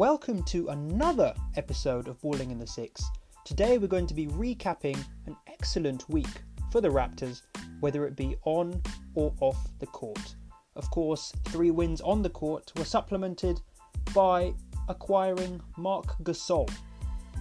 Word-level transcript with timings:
Welcome 0.00 0.42
to 0.44 0.68
another 0.68 1.34
episode 1.56 2.08
of 2.08 2.18
Balling 2.22 2.50
in 2.50 2.58
the 2.58 2.66
Six. 2.66 3.04
Today 3.44 3.76
we're 3.76 3.86
going 3.86 4.06
to 4.06 4.14
be 4.14 4.28
recapping 4.28 4.96
an 5.26 5.36
excellent 5.46 6.08
week 6.08 6.40
for 6.72 6.80
the 6.80 6.88
Raptors, 6.88 7.42
whether 7.80 8.06
it 8.06 8.16
be 8.16 8.34
on 8.46 8.80
or 9.14 9.34
off 9.42 9.58
the 9.78 9.86
court. 9.88 10.36
Of 10.74 10.90
course, 10.90 11.34
three 11.48 11.70
wins 11.70 12.00
on 12.00 12.22
the 12.22 12.30
court 12.30 12.72
were 12.78 12.86
supplemented 12.86 13.60
by 14.14 14.54
acquiring 14.88 15.60
Marc 15.76 16.16
Gasol, 16.22 16.72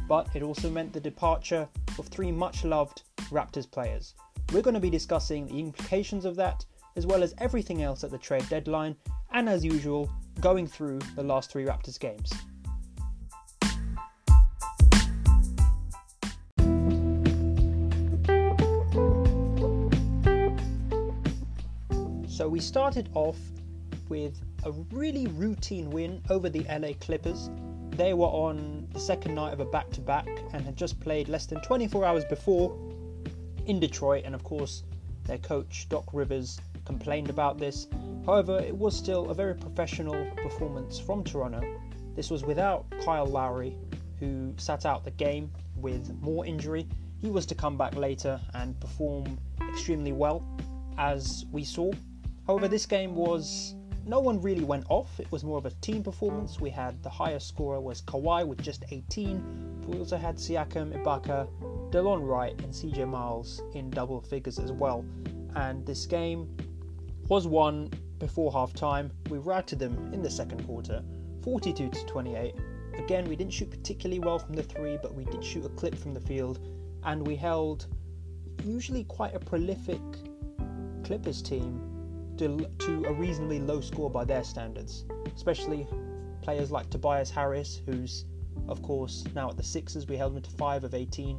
but 0.10 0.28
it 0.36 0.44
also 0.44 0.70
meant 0.70 0.92
the 0.92 1.00
departure 1.00 1.66
of 1.98 2.08
three 2.10 2.30
much 2.30 2.66
loved 2.66 3.04
Raptors 3.32 3.72
players. 3.72 4.16
We're 4.52 4.64
going 4.64 4.74
to 4.74 4.82
be 4.82 4.90
discussing 4.90 5.46
the 5.46 5.62
implications 5.62 6.26
of 6.26 6.36
that, 6.36 6.66
as 6.98 7.08
well 7.08 7.24
as 7.24 7.34
everything 7.38 7.84
else 7.84 8.04
at 8.04 8.12
the 8.12 8.18
trade 8.18 8.50
deadline, 8.50 8.98
and 9.32 9.48
as 9.48 9.64
usual, 9.64 10.12
going 10.42 10.68
through 10.68 11.00
the 11.16 11.24
last 11.24 11.52
three 11.52 11.64
Raptors 11.64 11.98
games. 11.98 12.34
We 22.60 22.64
started 22.64 23.08
off 23.14 23.38
with 24.10 24.38
a 24.66 24.74
really 24.92 25.28
routine 25.28 25.90
win 25.92 26.22
over 26.30 26.50
the 26.50 26.66
LA 26.70 26.92
Clippers. 27.00 27.50
They 27.92 28.14
were 28.14 28.28
on 28.28 28.86
the 28.92 29.00
second 29.00 29.34
night 29.34 29.54
of 29.54 29.62
a 29.62 29.66
back 29.66 29.90
to 29.92 30.02
back 30.02 30.28
and 30.52 30.66
had 30.66 30.76
just 30.76 31.00
played 31.00 31.30
less 31.30 31.46
than 31.46 31.62
24 31.62 32.04
hours 32.04 32.26
before 32.26 32.78
in 33.66 33.80
Detroit, 33.80 34.24
and 34.26 34.36
of 34.36 34.44
course, 34.44 34.84
their 35.24 35.38
coach 35.38 35.88
Doc 35.88 36.04
Rivers 36.12 36.60
complained 36.84 37.30
about 37.30 37.60
this. 37.60 37.88
However, 38.26 38.60
it 38.60 38.76
was 38.76 38.94
still 38.94 39.30
a 39.30 39.34
very 39.34 39.56
professional 39.56 40.30
performance 40.44 41.00
from 41.00 41.24
Toronto. 41.24 41.62
This 42.18 42.30
was 42.30 42.44
without 42.44 42.88
Kyle 43.06 43.26
Lowry, 43.26 43.78
who 44.20 44.54
sat 44.58 44.86
out 44.86 45.06
the 45.06 45.12
game 45.12 45.50
with 45.78 46.14
more 46.20 46.46
injury. 46.46 46.90
He 47.22 47.30
was 47.30 47.46
to 47.46 47.56
come 47.56 47.78
back 47.78 47.96
later 47.96 48.38
and 48.54 48.78
perform 48.82 49.40
extremely 49.70 50.12
well, 50.12 50.46
as 50.98 51.46
we 51.54 51.64
saw. 51.64 51.94
However, 52.50 52.68
this 52.68 52.88
game 52.88 53.14
was 53.14 53.76
no 54.08 54.20
one 54.20 54.42
really 54.42 54.64
went 54.64 54.88
off. 54.90 55.20
It 55.20 55.32
was 55.32 55.44
more 55.44 55.60
of 55.60 55.68
a 55.68 55.70
team 55.82 56.02
performance. 56.02 56.60
We 56.60 56.72
had 56.72 57.04
the 57.04 57.10
highest 57.10 57.48
scorer 57.48 57.80
was 57.80 58.02
Kawhi 58.02 58.44
with 58.48 58.60
just 58.60 58.84
18. 58.90 59.84
We 59.86 60.00
also 60.00 60.18
had 60.18 60.38
Siakam, 60.38 61.00
Ibaka, 61.00 61.48
Delon 61.92 62.28
Wright, 62.28 62.60
and 62.64 62.74
CJ 62.74 63.08
Miles 63.08 63.62
in 63.76 63.92
double 63.92 64.20
figures 64.20 64.58
as 64.58 64.72
well. 64.72 65.06
And 65.56 65.86
this 65.86 66.08
game 66.08 66.58
was 67.28 67.46
won 67.46 67.92
before 68.18 68.52
half 68.52 68.74
time. 68.74 69.12
We 69.30 69.38
routed 69.38 69.78
them 69.78 70.12
in 70.12 70.24
the 70.24 70.32
second 70.32 70.66
quarter, 70.66 71.04
42 71.44 71.90
to 71.90 72.06
28. 72.08 72.56
Again, 72.98 73.26
we 73.26 73.36
didn't 73.36 73.54
shoot 73.54 73.70
particularly 73.70 74.22
well 74.22 74.40
from 74.40 74.56
the 74.56 74.64
three, 74.64 74.98
but 75.00 75.14
we 75.14 75.26
did 75.26 75.44
shoot 75.44 75.66
a 75.66 75.70
clip 75.70 75.94
from 75.94 76.16
the 76.16 76.22
field, 76.22 76.58
and 77.04 77.28
we 77.28 77.36
held 77.36 77.86
usually 78.64 79.04
quite 79.04 79.36
a 79.36 79.40
prolific 79.40 80.02
Clippers 81.04 81.44
team 81.44 81.89
to, 82.40 83.04
a 83.06 83.14
reasonably 83.14 83.60
low 83.60 83.82
score 83.82 84.10
by 84.10 84.24
their 84.24 84.44
standards, 84.44 85.06
especially 85.36 85.88
players 86.42 86.72
like 86.72 86.90
Tobias 86.90 87.30
Harris, 87.30 87.82
who's 87.86 88.26
of 88.68 88.82
course 88.82 89.24
now 89.36 89.50
at 89.50 89.58
the 89.58 89.64
Sixers. 89.64 90.08
We 90.08 90.16
held 90.16 90.36
him 90.36 90.42
to 90.42 90.50
5 90.52 90.86
of 90.86 90.94
18. 90.94 91.38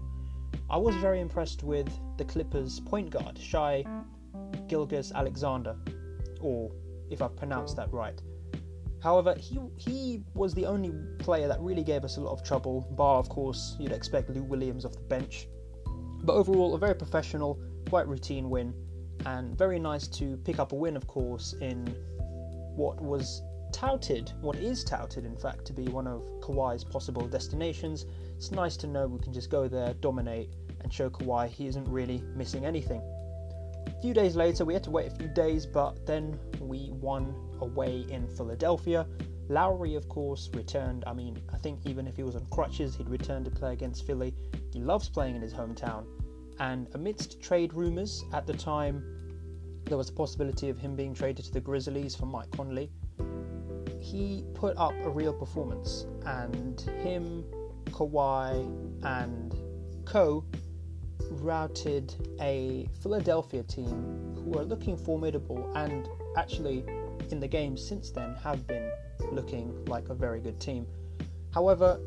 I 0.69 0.77
was 0.77 0.95
very 0.97 1.21
impressed 1.21 1.63
with 1.63 1.89
the 2.19 2.25
Clippers' 2.25 2.81
point 2.81 3.11
guard, 3.11 3.39
Shai 3.39 3.85
Gilgeous-Alexander, 4.69 5.77
or 6.41 6.71
if 7.11 7.23
I've 7.23 7.37
pronounced 7.37 7.77
that 7.77 7.93
right. 7.93 8.21
However, 9.03 9.35
he 9.39 9.59
he 9.79 10.23
was 10.35 10.53
the 10.53 10.67
only 10.67 10.93
player 11.19 11.49
that 11.49 11.61
really 11.61 11.83
gave 11.83 12.05
us 12.05 12.19
a 12.19 12.21
lot 12.21 12.33
of 12.33 12.45
trouble, 12.45 12.87
bar 12.91 13.19
of 13.19 13.29
course 13.31 13.77
you'd 13.81 13.93
expect 13.93 14.29
Lou 14.29 14.43
Williams 14.43 14.85
off 14.85 14.93
the 14.93 15.01
bench. 15.01 15.49
But 16.23 16.35
overall, 16.35 16.75
a 16.75 16.79
very 16.79 16.95
professional, 16.95 17.59
quite 17.89 18.07
routine 18.07 18.51
win 18.51 18.75
and 19.27 19.57
very 19.57 19.79
nice 19.79 20.07
to 20.09 20.37
pick 20.39 20.59
up 20.59 20.73
a 20.73 20.75
win, 20.75 20.97
of 20.97 21.07
course, 21.07 21.55
in 21.61 21.87
what 22.77 23.01
was 23.01 23.43
touted, 23.73 24.33
what 24.41 24.57
is 24.57 24.85
touted, 24.85 25.25
in 25.25 25.37
fact, 25.37 25.65
to 25.67 25.73
be 25.73 25.89
one 25.89 26.07
of 26.07 26.23
Kawhi's 26.41 26.85
possible 26.85 27.27
destinations. 27.27 28.07
It's 28.37 28.51
nice 28.51 28.77
to 28.79 28.87
know 28.87 29.07
we 29.07 29.19
can 29.21 29.33
just 29.33 29.51
go 29.51 29.69
there, 29.69 29.95
dominate, 29.95 30.51
and 30.81 30.93
show 30.93 31.11
Kawhi 31.11 31.49
he 31.49 31.67
isn't 31.67 31.89
really 31.89 32.23
missing 32.35 32.65
anything. 32.65 33.03
A 33.87 34.01
few 34.03 34.15
days 34.15 34.37
later, 34.37 34.65
we 34.65 34.75
had 34.75 34.85
to 34.85 34.91
wait 34.91 35.13
a 35.13 35.15
few 35.15 35.29
days, 35.29 35.67
but 35.67 36.07
then 36.07 36.39
we 36.61 36.91
won 36.93 37.35
away 37.61 38.07
in 38.09 38.29
Philadelphia. 38.29 39.07
Lowry, 39.49 39.95
of 39.95 40.09
course, 40.09 40.49
returned. 40.55 41.05
I 41.07 41.13
mean, 41.13 41.37
I 41.53 41.59
think 41.59 41.81
even 41.85 42.07
if 42.07 42.17
he 42.17 42.23
was 42.23 42.37
on 42.37 42.47
crutches, 42.47 42.95
he'd 42.95 43.09
return 43.09 43.45
to 43.45 43.51
play 43.51 43.73
against 43.73 44.07
Philly. 44.07 44.33
He 44.73 44.81
loves 44.81 45.09
playing 45.09 45.37
in 45.37 45.43
his 45.43 45.53
hometown, 45.53 46.07
and 46.61 46.89
amidst 46.95 47.41
trade 47.43 47.73
rumours 47.75 48.23
at 48.33 48.47
the 48.47 48.53
time, 48.53 49.03
there 49.87 49.97
was 49.97 50.11
a 50.11 50.13
possibility 50.13 50.69
of 50.69 50.79
him 50.79 50.95
being 50.95 51.15
traded 51.15 51.45
to 51.47 51.53
the 51.53 51.61
Grizzlies 51.61 52.15
for 52.15 52.27
Mike 52.27 52.51
Conley. 52.53 52.91
He 53.99 54.45
put 54.55 54.77
up 54.77 54.93
a 55.03 55.11
real 55.11 55.33
performance, 55.33 56.07
and 56.27 56.81
him, 57.03 57.45
Kawhi, 57.87 58.53
and 59.03 59.55
Co 60.05 60.45
routed 61.31 62.15
a 62.41 62.87
Philadelphia 63.03 63.63
team 63.63 64.35
who 64.37 64.59
are 64.59 64.65
looking 64.65 64.97
formidable 64.97 65.73
and 65.77 66.09
actually 66.37 66.85
in 67.31 67.41
the 67.41 67.49
game 67.49 67.77
since 67.77 68.11
then 68.11 68.35
have 68.43 68.67
been 68.67 68.91
looking 69.33 69.85
like 69.87 70.09
a 70.09 70.15
very 70.15 70.41
good 70.41 70.61
team. 70.61 70.87
However, 71.55 72.01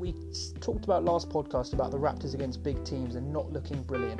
we 0.00 0.14
talked 0.60 0.84
about 0.84 1.04
last 1.04 1.28
podcast 1.28 1.74
about 1.74 1.90
the 1.90 1.98
Raptors 1.98 2.32
against 2.32 2.62
big 2.62 2.82
teams 2.84 3.16
and 3.16 3.30
not 3.30 3.52
looking 3.52 3.82
brilliant. 3.82 4.18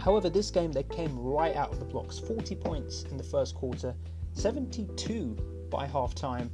However, 0.00 0.28
this 0.28 0.50
game 0.50 0.72
they 0.72 0.82
came 0.82 1.16
right 1.16 1.54
out 1.54 1.70
of 1.72 1.78
the 1.78 1.84
blocks 1.84 2.18
40 2.18 2.56
points 2.56 3.04
in 3.04 3.16
the 3.16 3.22
first 3.22 3.54
quarter, 3.54 3.94
72 4.32 5.36
by 5.70 5.86
half 5.86 6.16
time. 6.16 6.50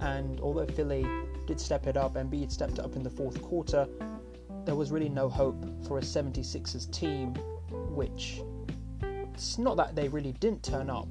And 0.00 0.40
although 0.40 0.66
Philly 0.66 1.06
did 1.46 1.60
step 1.60 1.86
it 1.86 1.96
up, 1.96 2.14
Embiid 2.14 2.50
stepped 2.50 2.80
up 2.80 2.96
in 2.96 3.04
the 3.04 3.10
fourth 3.10 3.40
quarter, 3.40 3.86
there 4.64 4.74
was 4.74 4.90
really 4.90 5.08
no 5.08 5.28
hope 5.28 5.64
for 5.86 5.98
a 5.98 6.02
76ers 6.02 6.90
team, 6.90 7.32
which 7.94 8.40
it's 9.02 9.58
not 9.58 9.76
that 9.76 9.94
they 9.94 10.08
really 10.08 10.32
didn't 10.32 10.64
turn 10.64 10.90
up, 10.90 11.08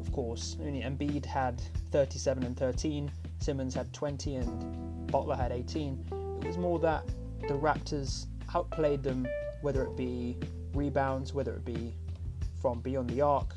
of 0.00 0.10
course. 0.10 0.56
I 0.60 0.64
mean, 0.64 0.82
Embiid 0.82 1.24
had 1.24 1.62
37 1.92 2.42
and 2.42 2.56
13, 2.56 3.10
Simmons 3.38 3.74
had 3.74 3.92
20, 3.92 4.36
and 4.36 4.81
Butler 5.12 5.36
had 5.36 5.52
18. 5.52 6.40
It 6.42 6.46
was 6.48 6.56
more 6.56 6.80
that 6.80 7.04
the 7.42 7.54
Raptors 7.54 8.26
outplayed 8.54 9.02
them, 9.02 9.28
whether 9.60 9.84
it 9.84 9.94
be 9.94 10.36
rebounds, 10.74 11.34
whether 11.34 11.52
it 11.52 11.64
be 11.64 11.94
from 12.60 12.80
beyond 12.80 13.10
the 13.10 13.20
arc, 13.20 13.54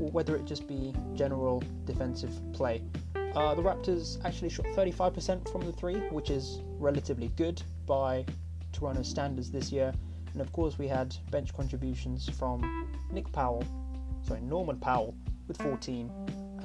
or 0.00 0.10
whether 0.10 0.36
it 0.36 0.44
just 0.44 0.66
be 0.66 0.92
general 1.14 1.62
defensive 1.84 2.32
play. 2.52 2.82
Uh, 3.14 3.54
the 3.54 3.62
Raptors 3.62 4.22
actually 4.24 4.48
shot 4.48 4.66
35% 4.66 5.50
from 5.52 5.60
the 5.62 5.72
three, 5.72 6.00
which 6.10 6.30
is 6.30 6.60
relatively 6.78 7.28
good 7.36 7.62
by 7.86 8.26
Toronto 8.72 9.02
standards 9.02 9.50
this 9.50 9.70
year. 9.70 9.94
And 10.32 10.42
of 10.42 10.52
course, 10.52 10.78
we 10.78 10.88
had 10.88 11.14
bench 11.30 11.54
contributions 11.54 12.28
from 12.28 12.90
Nick 13.12 13.30
Powell, 13.32 13.64
sorry, 14.26 14.40
Norman 14.40 14.78
Powell 14.78 15.14
with 15.46 15.60
14, 15.62 16.10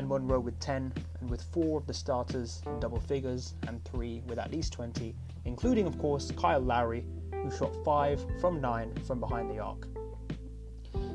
and 0.04 0.10
Monroe 0.10 0.42
with 0.42 0.60
10, 0.60 0.92
and 1.22 1.30
with 1.30 1.42
four 1.54 1.78
of 1.78 1.88
the 1.88 1.94
starters 1.94 2.62
in 2.66 2.78
double 2.82 3.00
figures 3.00 3.56
and 3.68 3.84
three 3.86 4.22
with 4.28 4.38
at 4.38 4.52
least 4.52 4.74
20, 4.74 5.16
including, 5.46 5.88
of 5.88 5.98
course, 5.98 6.30
Kyle 6.32 6.60
Lowry, 6.60 7.06
who 7.32 7.50
shot 7.50 7.74
5 7.86 8.42
from 8.42 8.60
9 8.60 8.94
from 9.08 9.22
behind 9.22 9.50
the 9.50 9.60
arc. 9.60 9.88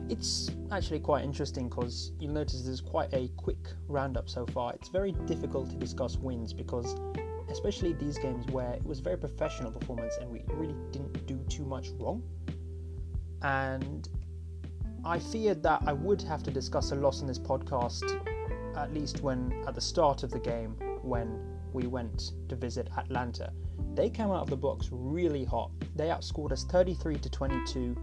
It's 0.09 0.51
actually 0.73 1.01
quite 1.01 1.23
interesting 1.23 1.69
because 1.69 2.13
you'll 2.19 2.33
notice 2.33 2.63
there's 2.63 2.81
quite 2.81 3.13
a 3.13 3.29
quick 3.37 3.59
roundup 3.89 4.31
so 4.31 4.47
far. 4.47 4.73
It's 4.73 4.89
very 4.89 5.13
difficult 5.27 5.69
to 5.69 5.77
discuss 5.77 6.17
wins 6.17 6.55
because, 6.55 6.97
especially 7.51 7.93
these 7.93 8.17
games 8.17 8.47
where 8.47 8.73
it 8.73 8.85
was 8.87 9.01
very 9.01 9.19
professional 9.19 9.71
performance 9.71 10.17
and 10.19 10.31
we 10.31 10.41
really 10.55 10.75
didn't 10.93 11.27
do 11.27 11.39
too 11.51 11.67
much 11.67 11.91
wrong. 11.99 12.23
And 13.43 14.09
I 15.05 15.19
feared 15.19 15.63
that 15.63 15.83
I 15.87 15.93
would 15.93 16.23
have 16.23 16.43
to 16.45 16.51
discuss 16.51 16.91
a 16.93 16.95
loss 16.95 17.21
in 17.21 17.27
this 17.27 17.39
podcast 17.39 18.28
at 18.79 18.95
least 18.95 19.23
when 19.23 19.53
at 19.67 19.75
the 19.75 19.81
start 19.81 20.23
of 20.23 20.31
the 20.31 20.39
game 20.39 20.77
when 21.03 21.59
we 21.73 21.87
went 21.87 22.33
to 22.49 22.57
visit 22.57 22.89
Atlanta. 22.97 23.53
They 23.95 24.11
came 24.11 24.31
out 24.31 24.43
of 24.43 24.51
the 24.51 24.57
box 24.57 24.89
really 24.93 25.45
hot. 25.45 25.71
They 25.97 26.07
outscored 26.07 26.53
us 26.53 26.65
33 26.65 27.19
to 27.19 27.31
22 27.31 27.97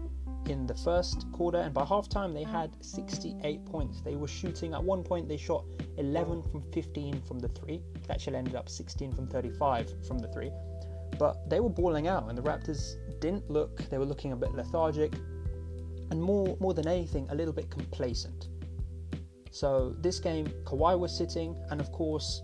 in 0.48 0.66
the 0.66 0.74
first 0.74 1.26
quarter, 1.32 1.58
and 1.58 1.74
by 1.74 1.84
halftime 1.84 2.32
they 2.32 2.44
had 2.44 2.70
68 2.84 3.64
points. 3.66 4.00
They 4.00 4.16
were 4.16 4.28
shooting 4.28 4.74
at 4.74 4.82
one 4.82 5.02
point. 5.02 5.28
They 5.28 5.36
shot 5.36 5.64
11 5.96 6.42
from 6.50 6.62
15 6.72 7.22
from 7.22 7.38
the 7.38 7.48
three. 7.48 7.82
It 7.94 8.10
actually 8.10 8.36
ended 8.36 8.54
up 8.54 8.68
16 8.68 9.12
from 9.12 9.26
35 9.26 10.06
from 10.06 10.18
the 10.18 10.28
three. 10.28 10.50
But 11.18 11.48
they 11.48 11.60
were 11.60 11.70
balling 11.70 12.08
out, 12.08 12.28
and 12.28 12.36
the 12.36 12.42
Raptors 12.42 12.96
didn't 13.20 13.50
look. 13.50 13.78
They 13.90 13.98
were 13.98 14.04
looking 14.04 14.32
a 14.32 14.36
bit 14.36 14.54
lethargic, 14.54 15.14
and 16.10 16.22
more 16.22 16.56
more 16.60 16.74
than 16.74 16.86
anything, 16.86 17.26
a 17.30 17.34
little 17.34 17.54
bit 17.54 17.70
complacent. 17.70 18.48
So 19.56 19.96
this 20.02 20.18
game, 20.18 20.46
Kawhi 20.64 20.98
was 20.98 21.16
sitting, 21.16 21.56
and 21.70 21.80
of 21.80 21.90
course, 21.90 22.42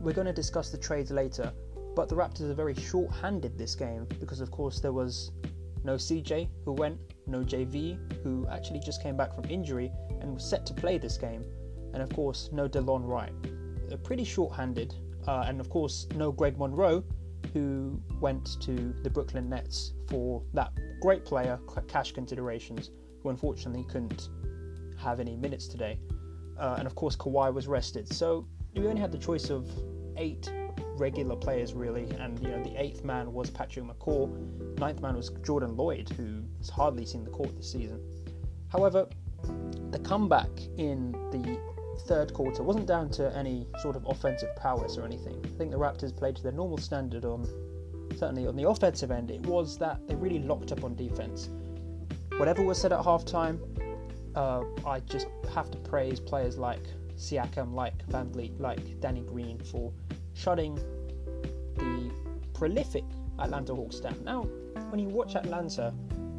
we're 0.00 0.12
going 0.12 0.28
to 0.28 0.32
discuss 0.32 0.70
the 0.70 0.78
trades 0.78 1.10
later, 1.10 1.52
but 1.96 2.08
the 2.08 2.14
Raptors 2.14 2.48
are 2.48 2.54
very 2.54 2.76
short-handed 2.76 3.58
this 3.58 3.74
game 3.74 4.06
because, 4.20 4.40
of 4.40 4.52
course, 4.52 4.78
there 4.78 4.92
was 4.92 5.32
no 5.82 5.94
CJ 5.94 6.48
who 6.64 6.70
went, 6.70 6.96
no 7.26 7.40
JV 7.40 7.98
who 8.22 8.46
actually 8.48 8.78
just 8.78 9.02
came 9.02 9.16
back 9.16 9.34
from 9.34 9.46
injury 9.46 9.90
and 10.20 10.32
was 10.32 10.48
set 10.48 10.64
to 10.66 10.74
play 10.74 10.96
this 10.96 11.18
game, 11.18 11.44
and 11.92 12.00
of 12.00 12.14
course, 12.14 12.50
no 12.52 12.68
Delon 12.68 13.04
Wright. 13.04 13.32
They're 13.88 13.98
pretty 13.98 14.22
short-handed, 14.22 14.94
uh, 15.26 15.46
and 15.48 15.58
of 15.60 15.68
course, 15.68 16.06
no 16.14 16.30
Greg 16.30 16.56
Monroe 16.56 17.02
who 17.52 18.00
went 18.20 18.60
to 18.60 18.94
the 19.02 19.10
Brooklyn 19.10 19.48
Nets 19.48 19.94
for 20.08 20.40
that 20.52 20.70
great 21.00 21.24
player 21.24 21.58
cash 21.88 22.12
considerations, 22.12 22.92
who 23.24 23.30
unfortunately 23.30 23.84
couldn't 23.90 24.28
have 24.96 25.18
any 25.18 25.34
minutes 25.34 25.66
today. 25.66 25.98
Uh, 26.58 26.76
and 26.78 26.86
of 26.86 26.94
course, 26.94 27.16
Kawhi 27.16 27.52
was 27.52 27.66
rested. 27.66 28.12
So 28.12 28.46
we 28.74 28.86
only 28.86 29.00
had 29.00 29.12
the 29.12 29.18
choice 29.18 29.50
of 29.50 29.68
eight 30.16 30.52
regular 30.96 31.36
players 31.36 31.74
really, 31.74 32.08
and 32.18 32.40
you 32.40 32.48
know 32.48 32.62
the 32.62 32.80
eighth 32.80 33.04
man 33.04 33.32
was 33.32 33.50
Patrick 33.50 33.84
McCaw, 33.84 34.78
ninth 34.78 35.00
man 35.00 35.16
was 35.16 35.30
Jordan 35.44 35.76
Lloyd, 35.76 36.08
who 36.10 36.42
has 36.58 36.68
hardly 36.68 37.04
seen 37.04 37.24
the 37.24 37.30
court 37.30 37.56
this 37.56 37.70
season. 37.72 38.00
However, 38.68 39.06
the 39.90 39.98
comeback 39.98 40.50
in 40.78 41.12
the 41.30 41.58
third 42.06 42.32
quarter 42.32 42.62
wasn't 42.62 42.86
down 42.86 43.08
to 43.10 43.34
any 43.36 43.66
sort 43.80 43.96
of 43.96 44.04
offensive 44.06 44.54
prowess 44.56 44.96
or 44.96 45.04
anything. 45.04 45.40
I 45.44 45.58
think 45.58 45.70
the 45.70 45.78
Raptors 45.78 46.16
played 46.16 46.36
to 46.36 46.42
their 46.42 46.52
normal 46.52 46.78
standard 46.78 47.24
on 47.24 47.46
certainly 48.16 48.46
on 48.46 48.56
the 48.56 48.68
offensive 48.68 49.10
end. 49.10 49.30
It 49.30 49.40
was 49.46 49.78
that 49.78 50.06
they 50.06 50.14
really 50.14 50.40
locked 50.40 50.72
up 50.72 50.84
on 50.84 50.94
defense. 50.94 51.48
Whatever 52.36 52.62
was 52.62 52.78
said 52.78 52.92
at 52.92 53.00
halftime, 53.00 53.58
uh, 54.34 54.64
I 54.86 55.00
just 55.00 55.28
have 55.54 55.70
to 55.70 55.78
praise 55.78 56.20
players 56.20 56.58
like 56.58 56.82
Siakam, 57.16 57.74
like 57.74 58.06
VanVleet, 58.08 58.60
like 58.60 59.00
Danny 59.00 59.22
Green 59.22 59.58
for 59.58 59.92
shutting 60.34 60.74
the 61.76 62.10
prolific 62.52 63.04
Atlanta 63.38 63.74
Hawks 63.74 64.00
down. 64.00 64.22
Now, 64.24 64.42
when 64.90 64.98
you 64.98 65.08
watch 65.08 65.36
Atlanta, 65.36 65.94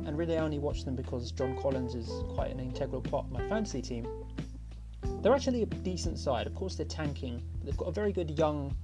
and 0.05 0.17
really 0.17 0.37
I 0.37 0.41
only 0.41 0.59
watch 0.59 0.83
them 0.85 0.95
because 0.95 1.31
John 1.31 1.57
Collins 1.61 1.95
is 1.95 2.09
quite 2.33 2.51
an 2.51 2.59
integral 2.59 3.01
part 3.01 3.25
of 3.25 3.31
my 3.31 3.47
fantasy 3.47 3.81
team, 3.81 4.07
they're 5.21 5.33
actually 5.33 5.63
a 5.63 5.65
decent 5.65 6.19
side. 6.19 6.47
Of 6.47 6.55
course, 6.55 6.75
they're 6.75 6.85
tanking, 6.85 7.41
but 7.57 7.65
they've 7.65 7.77
got 7.77 7.87
a 7.87 7.91
very 7.91 8.11
good 8.11 8.37
young 8.37 8.75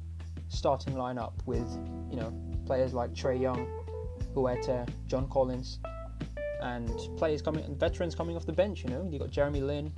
starting 0.49 0.93
lineup 0.93 1.33
with, 1.45 1.69
you 2.09 2.17
know, 2.17 2.33
players 2.65 2.93
like 2.93 3.13
Trae 3.13 3.39
Young, 3.39 3.67
Huerter, 4.35 4.87
John 5.07 5.29
Collins, 5.29 5.79
and 6.61 6.89
players 7.17 7.41
coming, 7.41 7.65
and 7.65 7.79
veterans 7.79 8.15
coming 8.15 8.35
off 8.35 8.45
the 8.45 8.53
bench. 8.53 8.83
You 8.83 8.89
know, 8.89 9.07
you 9.09 9.19
got 9.19 9.31
Jeremy 9.31 9.61
Lin, 9.61 9.91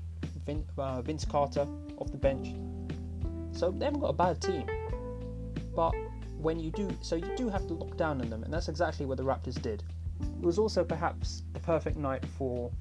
Vin, 0.45 0.65
uh, 0.77 1.01
Vince 1.01 1.25
Carter 1.25 1.67
off 1.97 2.11
the 2.11 2.17
bench. 2.17 2.55
So 3.51 3.71
they 3.71 3.85
haven't 3.85 3.99
got 3.99 4.07
a 4.07 4.13
bad 4.13 4.41
team. 4.41 4.65
But 5.75 5.93
when 6.37 6.59
you 6.59 6.71
do, 6.71 6.89
so 7.01 7.15
you 7.15 7.35
do 7.35 7.49
have 7.49 7.67
to 7.67 7.73
lock 7.73 7.97
down 7.97 8.21
on 8.21 8.29
them, 8.29 8.43
and 8.43 8.53
that's 8.53 8.69
exactly 8.69 9.05
what 9.05 9.17
the 9.17 9.23
Raptors 9.23 9.61
did. 9.61 9.83
It 10.21 10.45
was 10.45 10.59
also 10.59 10.83
perhaps 10.83 11.43
the 11.53 11.59
perfect 11.59 11.97
night 11.97 12.25
for 12.37 12.71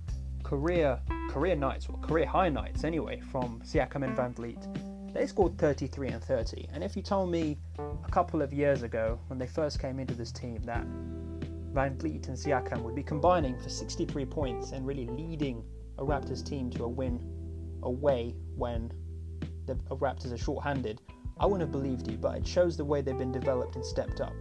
career 0.43 0.99
career 1.31 1.57
nights, 1.57 1.87
or 1.89 1.99
career 1.99 2.27
high 2.27 2.49
nights 2.49 2.85
anyway, 2.85 3.21
from 3.21 3.61
Siakam 3.65 4.05
and 4.05 4.17
VanVleet. 4.17 5.15
They 5.15 5.27
scored 5.27 5.57
33 5.59 6.09
and 6.09 6.23
30, 6.23 6.69
and 6.73 6.83
if 6.83 6.97
you 6.97 7.03
told 7.03 7.31
me 7.31 7.59
a 7.79 8.11
couple 8.11 8.43
of 8.43 8.53
years 8.53 8.83
ago 8.83 9.19
when 9.29 9.39
they 9.39 9.47
first 9.47 9.79
came 9.79 9.99
into 9.99 10.15
this 10.15 10.33
team 10.33 10.61
that 10.65 10.87
VanVleet 11.73 12.29
and 12.29 12.37
Siakam 12.37 12.83
would 12.83 12.95
be 12.95 13.03
combining 13.03 13.59
for 13.59 13.69
63 13.69 14.25
points 14.27 14.73
and 14.73 14.87
really 14.87 15.07
leading 15.07 15.65
a 15.99 16.05
Raptors 16.05 16.45
team 16.45 16.71
to 16.71 16.85
a 16.85 16.89
win 16.89 17.21
away 17.83 18.35
when 18.57 18.93
the 19.67 19.75
Raptors 19.97 20.33
are 20.33 20.39
short-handed, 20.39 21.01
I 21.39 21.47
wouldn't 21.47 21.63
have 21.63 21.73
believed 21.73 22.09
you, 22.11 22.17
but 22.17 22.37
it 22.37 22.47
shows 22.47 22.77
the 22.77 22.85
way 22.85 23.01
they've 23.01 23.17
been 23.17 23.33
developed 23.33 23.77
and 23.77 23.85
stepped 23.85 24.21
up. 24.21 24.35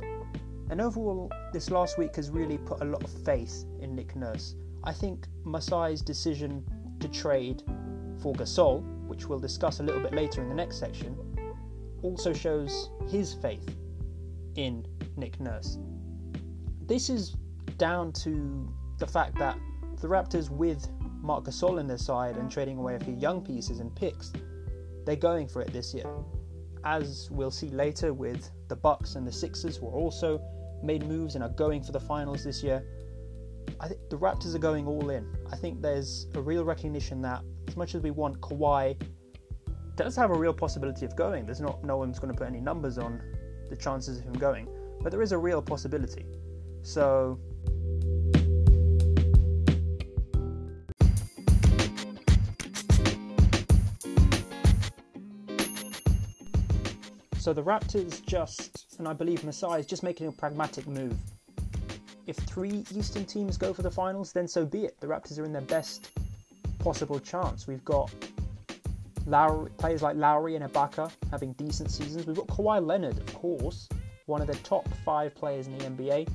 And 0.70 0.80
overall, 0.82 1.32
this 1.54 1.70
last 1.70 1.98
week 1.98 2.16
has 2.16 2.30
really 2.30 2.58
put 2.58 2.82
a 2.82 2.86
lot 2.86 3.04
of 3.04 3.10
faith 3.26 3.66
in 3.80 3.96
Nick 3.96 4.16
Nurse. 4.16 4.56
I 4.84 4.94
think 4.94 5.28
Masai's 5.46 6.02
decision 6.02 6.66
to 7.00 7.08
trade 7.08 7.64
for 8.22 8.34
Gasol, 8.34 8.84
which 9.08 9.28
we'll 9.28 9.40
discuss 9.40 9.80
a 9.80 9.84
little 9.84 10.02
bit 10.02 10.14
later 10.14 10.42
in 10.42 10.50
the 10.50 10.56
next 10.56 10.78
section, 10.80 11.16
also 12.02 12.34
shows 12.34 12.90
his 13.10 13.34
faith 13.34 13.76
in 14.56 14.86
Nick 15.18 15.40
Nurse. 15.40 15.78
This 16.88 17.10
is 17.10 17.36
down 17.78 18.12
to 18.14 18.72
the 18.98 19.08
fact 19.08 19.38
that 19.40 19.58
the 20.00 20.08
Raptors, 20.08 20.50
with 20.50 20.88
Marc 21.22 21.46
Gasol 21.46 21.80
in 21.80 21.88
their 21.88 21.98
side 21.98 22.38
and 22.38 22.52
trading 22.52 22.78
away 22.78 22.96
a 22.96 23.00
few 23.00 23.16
young 23.16 23.42
pieces 23.42 23.80
and 23.80 23.96
picks, 23.96 24.34
they're 25.06 25.16
going 25.16 25.48
for 25.48 25.62
it 25.62 25.72
this 25.72 25.94
year. 25.94 26.06
As 26.84 27.30
we'll 27.32 27.52
see 27.52 27.70
later 27.70 28.14
with 28.14 28.50
the 28.68 28.76
Bucks 28.76 29.16
and 29.16 29.26
the 29.26 29.32
Sixers, 29.32 29.78
who 29.78 29.88
are 29.88 29.94
also 29.94 30.42
made 30.84 31.06
moves 31.06 31.36
and 31.36 31.44
are 31.44 31.50
going 31.50 31.84
for 31.84 31.92
the 31.92 32.00
finals 32.00 32.44
this 32.44 32.64
year, 32.64 32.84
I 33.80 33.88
think 33.88 34.00
the 34.10 34.18
Raptors 34.18 34.56
are 34.56 34.60
going 34.60 34.88
all 34.88 35.12
in. 35.12 35.26
I 35.52 35.56
think 35.56 35.82
there's 35.82 36.28
a 36.36 36.42
real 36.42 36.66
recognition 36.66 37.22
that 37.22 37.44
as 37.68 37.78
much 37.78 37.96
as 37.96 38.02
we 38.02 38.12
want 38.12 38.42
Kawhi 38.42 39.00
does 39.96 40.16
have 40.16 40.32
a 40.32 40.38
real 40.38 40.54
possibility 40.54 41.06
of 41.06 41.16
going. 41.16 41.46
There's 41.46 41.62
not 41.62 41.84
no 41.84 41.98
one's 41.98 42.20
going 42.20 42.34
to 42.34 42.38
put 42.38 42.48
any 42.48 42.62
numbers 42.62 42.98
on 42.98 43.22
the 43.70 43.76
chances 43.76 44.18
of 44.18 44.24
him 44.24 44.34
going, 44.34 44.68
but 45.02 45.12
there 45.12 45.22
is 45.22 45.32
a 45.32 45.38
real 45.38 45.62
possibility. 45.62 46.26
So 46.84 47.40
So 57.42 57.54
the 57.54 57.64
Raptors 57.64 58.24
just, 58.24 59.00
and 59.00 59.08
I 59.08 59.14
believe 59.14 59.44
Masai 59.44 59.80
is 59.80 59.88
just 59.88 60.04
making 60.04 60.28
a 60.28 60.32
pragmatic 60.32 60.86
move. 60.88 61.18
If 62.28 62.36
three 62.36 62.86
Eastern 62.94 63.26
teams 63.26 63.58
go 63.58 63.74
for 63.74 63.82
the 63.82 63.90
finals, 63.90 64.32
then 64.32 64.48
so 64.48 64.64
be 64.64 64.86
it. 64.86 65.00
The 65.00 65.08
Raptors 65.08 65.40
are 65.40 65.46
in 65.46 65.52
their 65.52 65.64
best 65.64 66.12
possible 66.78 67.20
chance. 67.20 67.66
We've 67.66 67.84
got 67.84 68.14
Lowry, 69.26 69.72
players 69.78 70.04
like 70.04 70.18
Lowry 70.18 70.56
and 70.56 70.64
Ibaka 70.72 71.12
having 71.32 71.54
decent 71.54 71.90
seasons. 71.90 72.28
We've 72.28 72.36
got 72.36 72.46
Kawhi 72.46 72.86
Leonard, 72.86 73.18
of 73.18 73.34
course, 73.34 73.90
one 74.28 74.42
of 74.42 74.48
the 74.48 74.56
top 74.58 74.88
five 75.04 75.34
players 75.34 75.66
in 75.66 75.76
the 75.80 75.86
NBA. 75.86 76.28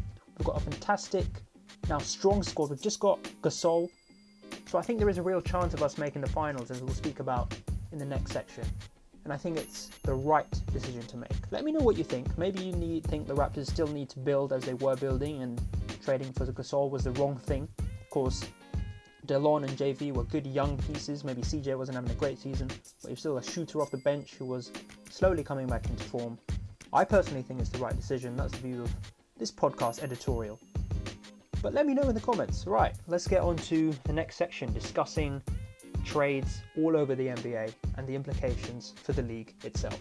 Got 0.47 0.57
a 0.57 0.61
fantastic, 0.61 1.27
now 1.89 1.99
strong 1.99 2.43
squad. 2.43 2.71
We've 2.71 2.81
just 2.81 3.01
got 3.01 3.23
Gasol. 3.43 3.91
So 4.67 4.79
I 4.79 4.83
think 4.83 4.99
there 4.99 5.09
is 5.09 5.19
a 5.19 5.23
real 5.23 5.43
chance 5.43 5.75
of 5.75 5.83
us 5.83 5.99
making 5.99 6.23
the 6.23 6.29
finals, 6.29 6.71
as 6.71 6.81
we'll 6.81 6.95
speak 6.95 7.21
about 7.21 7.55
in 7.93 7.99
the 7.99 8.07
next 8.07 8.33
section 8.33 8.65
and 9.27 9.33
I 9.33 9.37
think 9.37 9.59
it's 9.59 9.89
the 10.05 10.15
right 10.15 10.47
decision 10.73 11.03
to 11.03 11.17
make. 11.17 11.33
Let 11.51 11.65
me 11.65 11.73
know 11.73 11.81
what 11.81 11.99
you 11.99 12.05
think. 12.05 12.39
Maybe 12.39 12.63
you 12.63 12.71
need 12.71 13.03
think 13.09 13.27
the 13.27 13.35
Raptors 13.35 13.67
still 13.67 13.89
need 13.89 14.09
to 14.11 14.21
build 14.21 14.53
as 14.53 14.63
they 14.63 14.75
were 14.75 14.95
building, 14.95 15.43
and 15.43 15.61
trading 16.05 16.33
for 16.33 16.45
the 16.45 16.53
Gasol 16.53 16.91
was 16.91 17.03
the 17.03 17.11
wrong 17.11 17.37
thing. 17.37 17.67
Of 17.81 18.11
course, 18.11 18.45
Delon 19.27 19.65
and 19.65 19.77
JV 19.77 20.15
were 20.15 20.23
good 20.23 20.47
young 20.47 20.79
pieces. 20.79 21.25
Maybe 21.25 21.43
CJ 21.43 21.77
wasn't 21.77 21.97
having 21.97 22.13
a 22.13 22.15
great 22.15 22.39
season, 22.39 22.69
but 23.03 23.09
he's 23.09 23.19
still 23.19 23.39
a 23.39 23.43
shooter 23.43 23.83
off 23.83 23.91
the 23.91 23.97
bench 23.97 24.37
who 24.37 24.45
was 24.45 24.71
slowly 25.11 25.43
coming 25.43 25.67
back 25.67 25.91
into 25.91 26.05
form. 26.05 26.39
I 26.93 27.05
personally 27.05 27.43
think 27.43 27.59
it's 27.59 27.71
the 27.71 27.79
right 27.79 27.97
decision. 27.97 28.37
That's 28.37 28.53
the 28.53 28.59
view 28.59 28.83
of 28.85 28.95
this 29.39 29.51
podcast 29.51 30.03
editorial. 30.03 30.59
But 31.63 31.75
let 31.75 31.87
me 31.87 31.95
know 31.95 32.09
in 32.09 32.15
the 32.15 32.21
comments. 32.21 32.67
Right, 32.67 32.95
let's 33.07 33.27
get 33.27 33.43
on 33.43 33.57
to 33.57 33.93
the 34.05 34.13
next 34.13 34.37
section 34.37 34.73
discussing 34.73 35.43
trades 36.05 36.61
all 36.79 36.97
over 36.97 37.15
the 37.15 37.27
NBA 37.27 37.73
and 37.97 38.07
the 38.07 38.15
implications 38.15 38.95
for 39.03 39.13
the 39.13 39.23
league 39.23 39.55
itself. 39.65 40.01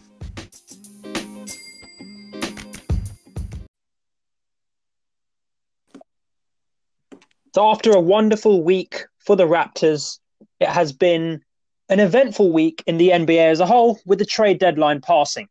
So, 7.55 7.69
after 7.69 7.91
a 7.91 8.01
wonderful 8.01 8.63
week 8.63 9.05
for 9.19 9.35
the 9.35 9.45
Raptors, 9.45 10.19
it 10.59 10.67
has 10.67 10.91
been 10.91 11.41
an 11.87 11.99
eventful 11.99 12.51
week 12.51 12.83
in 12.85 12.97
the 12.97 13.09
NBA 13.09 13.49
as 13.49 13.59
a 13.59 13.65
whole, 13.65 13.99
with 14.05 14.19
the 14.19 14.25
trade 14.25 14.59
deadline 14.59 14.99
passing. 14.99 15.47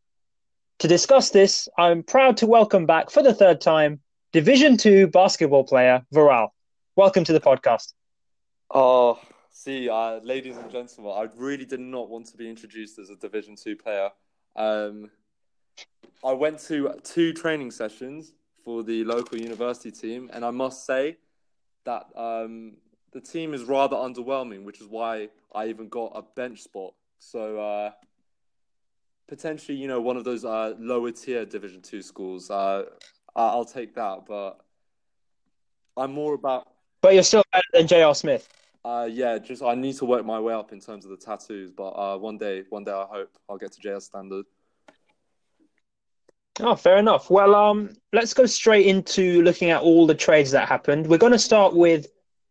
To 0.81 0.89
discuss 0.89 1.31
this, 1.31 1.69
I'm 1.79 2.03
proud 2.03 2.37
to 2.39 2.47
welcome 2.47 2.87
back 2.87 3.11
for 3.11 3.23
the 3.23 3.35
third 3.35 3.61
time 3.61 4.01
Division 4.33 4.77
Two 4.77 5.07
basketball 5.07 5.65
player 5.65 6.05
Viral. 6.13 6.49
Welcome 6.97 7.25
to 7.25 7.33
the 7.33 7.41
podcast. 7.41 7.93
Oh, 8.71 9.21
See, 9.57 9.89
uh, 9.89 10.19
ladies 10.25 10.57
and 10.57 10.69
gentlemen, 10.69 11.13
I 11.17 11.29
really 11.37 11.65
did 11.65 11.79
not 11.79 12.11
want 12.11 12.27
to 12.27 12.37
be 12.37 12.51
introduced 12.51 12.99
as 12.99 13.09
a 13.09 13.15
Division 13.15 13.55
Two 13.55 13.77
player. 13.77 14.11
Um, 14.57 15.13
I 16.25 16.33
went 16.33 16.59
to 16.63 16.93
two 17.05 17.33
training 17.33 17.71
sessions 17.71 18.33
for 18.65 18.83
the 18.83 19.05
local 19.05 19.39
university 19.39 19.93
team, 19.93 20.29
and 20.33 20.45
I 20.45 20.51
must 20.51 20.85
say 20.85 21.19
that 21.85 22.07
um, 22.17 22.79
the 23.13 23.21
team 23.21 23.55
is 23.55 23.63
rather 23.63 23.95
underwhelming, 23.95 24.65
which 24.65 24.81
is 24.81 24.89
why 24.89 25.29
I 25.55 25.69
even 25.69 25.89
got 25.89 26.11
a 26.17 26.23
bench 26.23 26.61
spot. 26.61 26.93
So 27.21 27.61
uh, 27.61 27.93
potentially, 29.27 29.77
you 29.77 29.89
know, 29.89 30.01
one 30.01 30.17
of 30.17 30.25
those 30.25 30.45
uh, 30.45 30.75
lower 30.79 31.11
tier 31.11 31.45
Division 31.45 31.81
Two 31.81 32.03
schools. 32.03 32.51
Uh, 32.51 32.85
I'll 33.37 33.65
take 33.65 33.95
that, 33.95 34.27
but 34.27 34.61
I'm 35.97 36.13
more 36.13 36.35
about. 36.35 36.69
But 37.01 37.15
you're 37.15 37.23
still 37.23 37.45
better 37.53 37.65
than 37.73 37.87
J.R. 37.87 38.15
Smith. 38.15 38.49
Uh, 38.85 39.09
yeah, 39.11 39.39
just 39.39 39.63
I 39.63 39.75
need 39.75 39.97
to 39.97 40.05
work 40.05 40.27
my 40.27 40.39
way 40.39 40.53
up 40.53 40.73
in 40.73 40.81
terms 40.81 41.05
of 41.05 41.11
the 41.11 41.17
tattoos, 41.17 41.71
but 41.71 41.89
uh, 41.91 42.19
one 42.19 42.37
day, 42.37 42.65
one 42.69 42.85
day 42.85 42.93
I 42.93 43.07
hope 43.07 43.31
I'll 43.49 43.57
get 43.57 43.73
to 43.73 43.81
JS 43.81 44.03
standard. 44.03 44.45
Oh, 46.61 46.77
fair 46.77 46.99
enough. 46.99 47.31
Well, 47.31 47.55
um, 47.55 47.91
let's 48.13 48.35
go 48.35 48.47
straight 48.47 48.87
into 48.87 49.43
looking 49.43 49.71
at 49.71 49.81
all 49.81 50.07
the 50.07 50.15
trades 50.15 50.51
that 50.53 50.69
happened. 50.69 51.07
We're 51.07 51.19
going 51.19 51.33
to 51.33 51.39
start 51.39 51.75
with 51.75 52.07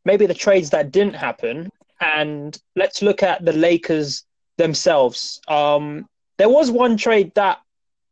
maybe 0.05 0.25
the 0.25 0.33
trades 0.33 0.71
that 0.71 0.91
didn't 0.91 1.15
happen, 1.15 1.69
and 2.01 2.57
let's 2.75 3.01
look 3.01 3.23
at 3.23 3.45
the 3.45 3.53
Lakers 3.53 4.25
themselves. 4.57 5.39
Um, 5.47 6.07
there 6.37 6.49
was 6.49 6.71
one 6.71 6.97
trade 6.97 7.33
that 7.35 7.61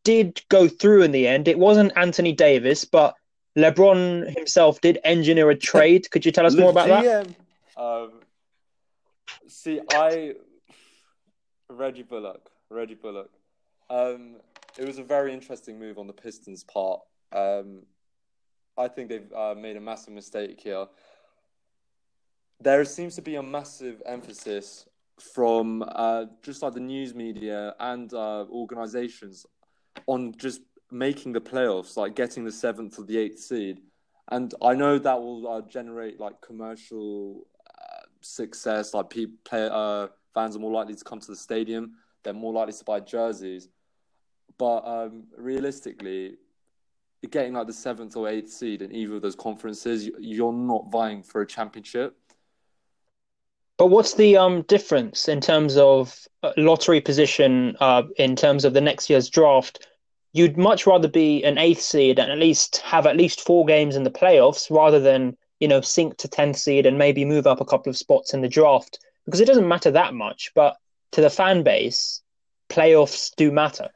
did 0.03 0.41
go 0.49 0.67
through 0.67 1.03
in 1.03 1.11
the 1.11 1.27
end. 1.27 1.47
It 1.47 1.59
wasn't 1.59 1.93
Anthony 1.95 2.33
Davis, 2.33 2.85
but 2.85 3.15
LeBron 3.57 4.35
himself 4.35 4.81
did 4.81 4.99
engineer 5.03 5.49
a 5.49 5.55
trade. 5.55 6.09
Could 6.09 6.25
you 6.25 6.31
tell 6.31 6.45
us 6.45 6.55
more 6.55 6.69
about 6.71 6.87
that? 6.87 7.27
Um, 7.77 8.11
see, 9.47 9.81
I 9.91 10.35
Reggie 11.69 12.03
Bullock, 12.03 12.49
Reggie 12.69 12.95
Bullock. 12.95 13.29
Um, 13.89 14.37
it 14.77 14.85
was 14.85 14.99
a 14.99 15.03
very 15.03 15.33
interesting 15.33 15.79
move 15.79 15.97
on 15.97 16.07
the 16.07 16.13
Pistons' 16.13 16.63
part. 16.63 17.01
Um, 17.33 17.83
I 18.77 18.87
think 18.87 19.09
they've 19.09 19.33
uh, 19.33 19.55
made 19.55 19.75
a 19.75 19.81
massive 19.81 20.13
mistake 20.13 20.59
here. 20.61 20.87
There 22.59 22.85
seems 22.85 23.15
to 23.15 23.21
be 23.21 23.35
a 23.35 23.43
massive 23.43 24.01
emphasis 24.05 24.85
from 25.19 25.83
uh, 25.87 26.25
just 26.41 26.61
like 26.61 26.73
the 26.73 26.79
news 26.79 27.13
media 27.13 27.75
and 27.79 28.13
uh, 28.13 28.45
organizations 28.49 29.45
on 30.07 30.33
just 30.37 30.61
making 30.91 31.31
the 31.31 31.41
playoffs, 31.41 31.97
like 31.97 32.15
getting 32.15 32.43
the 32.43 32.51
seventh 32.51 32.97
or 32.99 33.05
the 33.05 33.17
eighth 33.17 33.39
seed. 33.39 33.81
And 34.29 34.53
I 34.61 34.73
know 34.75 34.97
that 34.97 35.21
will 35.21 35.47
uh, 35.47 35.61
generate 35.61 36.19
like 36.19 36.41
commercial 36.41 37.47
uh, 37.67 38.05
success. 38.21 38.93
Like 38.93 39.09
people, 39.09 39.35
play, 39.43 39.69
uh, 39.71 40.07
fans 40.33 40.55
are 40.55 40.59
more 40.59 40.71
likely 40.71 40.95
to 40.95 41.03
come 41.03 41.19
to 41.19 41.27
the 41.27 41.35
stadium. 41.35 41.93
They're 42.23 42.33
more 42.33 42.53
likely 42.53 42.73
to 42.73 42.83
buy 42.83 42.99
jerseys. 42.99 43.69
But 44.57 44.85
um, 44.85 45.23
realistically, 45.37 46.37
getting 47.29 47.53
like 47.53 47.67
the 47.67 47.73
seventh 47.73 48.15
or 48.15 48.27
eighth 48.27 48.51
seed 48.51 48.81
in 48.81 48.93
either 48.93 49.15
of 49.15 49.21
those 49.21 49.35
conferences, 49.35 50.09
you're 50.19 50.53
not 50.53 50.91
vying 50.91 51.23
for 51.23 51.41
a 51.41 51.47
championship. 51.47 52.15
But 53.81 53.87
what's 53.87 54.13
the 54.13 54.37
um 54.37 54.61
difference 54.67 55.27
in 55.27 55.41
terms 55.41 55.75
of 55.75 56.27
uh, 56.43 56.51
lottery 56.55 57.01
position 57.01 57.75
uh, 57.79 58.03
in 58.17 58.35
terms 58.35 58.63
of 58.63 58.75
the 58.75 58.79
next 58.79 59.09
year's 59.09 59.27
draft? 59.27 59.87
You'd 60.33 60.55
much 60.55 60.85
rather 60.85 61.07
be 61.07 61.43
an 61.43 61.57
eighth 61.57 61.81
seed 61.81 62.19
and 62.19 62.31
at 62.31 62.37
least 62.37 62.77
have 62.81 63.07
at 63.07 63.17
least 63.17 63.41
four 63.41 63.65
games 63.65 63.95
in 63.95 64.03
the 64.03 64.11
playoffs 64.11 64.69
rather 64.69 64.99
than 64.99 65.35
you 65.59 65.67
know 65.67 65.81
sink 65.81 66.17
to 66.17 66.27
tenth 66.27 66.57
seed 66.57 66.85
and 66.85 66.99
maybe 66.99 67.25
move 67.25 67.47
up 67.47 67.59
a 67.59 67.65
couple 67.65 67.89
of 67.89 67.97
spots 67.97 68.35
in 68.35 68.41
the 68.41 68.47
draft 68.47 68.99
because 69.25 69.39
it 69.39 69.47
doesn't 69.47 69.67
matter 69.67 69.89
that 69.89 70.13
much. 70.13 70.51
But 70.53 70.77
to 71.13 71.21
the 71.21 71.31
fan 71.31 71.63
base, 71.63 72.21
playoffs 72.69 73.33
do 73.35 73.51
matter. 73.51 73.89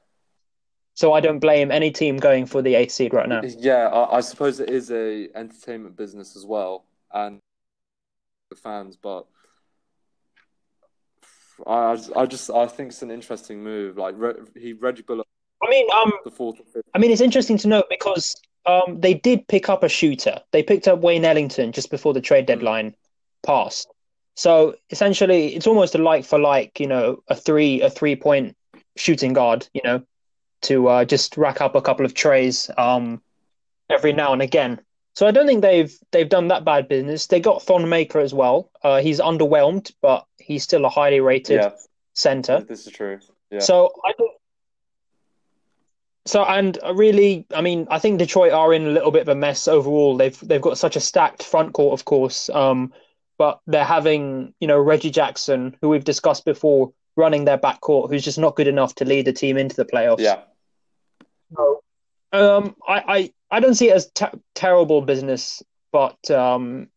So 0.95 1.13
I 1.13 1.19
don't 1.19 1.37
blame 1.37 1.69
any 1.69 1.91
team 1.91 2.17
going 2.17 2.47
for 2.47 2.63
the 2.63 2.73
eighth 2.73 2.93
seed 2.93 3.13
right 3.13 3.29
now. 3.29 3.43
Yeah, 3.43 3.89
I, 3.89 4.17
I 4.17 4.21
suppose 4.21 4.59
it 4.59 4.71
is 4.71 4.89
a 4.89 5.29
entertainment 5.35 5.95
business 5.95 6.35
as 6.35 6.43
well, 6.43 6.85
and 7.13 7.37
the 8.49 8.55
fans, 8.55 8.97
but 8.97 9.27
I, 11.65 11.97
I 12.15 12.25
just 12.25 12.49
I 12.49 12.67
think 12.67 12.89
it's 12.89 13.01
an 13.01 13.11
interesting 13.11 13.63
move. 13.63 13.97
Like 13.97 14.15
he 14.55 14.73
Reggie 14.73 15.03
Bullock. 15.03 15.27
I 15.63 15.69
mean, 15.69 15.87
um, 15.91 16.11
the 16.23 16.31
fourth. 16.31 16.59
I 16.93 16.97
mean, 16.97 17.11
it's 17.11 17.21
interesting 17.21 17.57
to 17.59 17.67
note 17.67 17.85
because 17.89 18.35
um, 18.65 18.99
they 18.99 19.13
did 19.13 19.47
pick 19.47 19.69
up 19.69 19.83
a 19.83 19.89
shooter. 19.89 20.39
They 20.51 20.63
picked 20.63 20.87
up 20.87 20.99
Wayne 20.99 21.25
Ellington 21.25 21.71
just 21.71 21.89
before 21.89 22.13
the 22.13 22.21
trade 22.21 22.43
hmm. 22.43 22.47
deadline 22.47 22.91
mm. 22.91 22.95
passed. 23.45 23.87
So 24.35 24.75
essentially, 24.89 25.55
it's 25.55 25.67
almost 25.67 25.95
a 25.95 25.97
like 25.97 26.25
for 26.25 26.37
like, 26.37 26.79
you 26.79 26.87
know, 26.87 27.23
a 27.29 27.35
three 27.35 27.81
a 27.81 27.89
three 27.89 28.15
point 28.15 28.55
shooting 28.97 29.33
guard, 29.33 29.67
you 29.73 29.81
know, 29.83 30.03
to 30.63 30.87
uh, 30.87 31.05
just 31.05 31.37
rack 31.37 31.61
up 31.61 31.75
a 31.75 31.81
couple 31.81 32.05
of 32.05 32.13
treys 32.13 32.69
um, 32.77 33.21
every 33.89 34.13
now 34.13 34.33
and 34.33 34.41
again. 34.41 34.81
So 35.15 35.25
I 35.25 35.31
don't 35.31 35.47
think 35.47 35.61
they've 35.61 35.97
they've 36.11 36.27
done 36.27 36.49
that 36.49 36.65
bad 36.65 36.89
business. 36.89 37.27
They 37.27 37.39
got 37.39 37.63
Thon 37.63 37.87
Maker 37.87 38.19
as 38.19 38.33
well. 38.33 38.69
Uh, 38.83 38.99
he's 38.99 39.19
underwhelmed, 39.19 39.93
but 40.01 40.25
he's 40.37 40.63
still 40.63 40.83
a 40.83 40.89
highly 40.89 41.21
rated 41.21 41.61
yeah. 41.61 41.71
center. 42.13 42.61
This 42.61 42.85
is 42.85 42.93
true. 42.93 43.19
Yeah. 43.49 43.59
So 43.59 43.93
I 44.03 44.11
don't. 44.17 44.31
So 46.25 46.43
and 46.43 46.77
really, 46.95 47.45
I 47.53 47.61
mean, 47.61 47.87
I 47.89 47.99
think 47.99 48.19
Detroit 48.19 48.51
are 48.51 48.73
in 48.73 48.87
a 48.87 48.89
little 48.89 49.11
bit 49.11 49.21
of 49.21 49.29
a 49.29 49.35
mess 49.35 49.69
overall. 49.69 50.17
They've 50.17 50.37
they've 50.41 50.61
got 50.61 50.77
such 50.77 50.97
a 50.97 50.99
stacked 50.99 51.43
front 51.43 51.73
court, 51.73 51.97
of 51.97 52.03
course, 52.03 52.49
um, 52.49 52.91
but 53.37 53.61
they're 53.67 53.85
having 53.85 54.53
you 54.59 54.67
know 54.67 54.79
Reggie 54.79 55.11
Jackson, 55.11 55.77
who 55.81 55.87
we've 55.87 56.03
discussed 56.03 56.43
before, 56.43 56.91
running 57.15 57.45
their 57.45 57.57
backcourt, 57.57 58.09
who's 58.09 58.23
just 58.23 58.39
not 58.39 58.57
good 58.57 58.67
enough 58.67 58.95
to 58.95 59.05
lead 59.05 59.25
the 59.25 59.33
team 59.33 59.57
into 59.57 59.77
the 59.77 59.85
playoffs. 59.85 60.19
Yeah. 60.19 60.41
So, 61.55 61.83
um, 62.31 62.75
I, 62.87 63.03
I 63.07 63.33
I 63.51 63.59
don't 63.59 63.75
see 63.75 63.89
it 63.89 63.95
as 63.95 64.11
ter- 64.11 64.39
terrible 64.53 65.01
business, 65.01 65.63
but 65.91 66.29
um, 66.31 66.89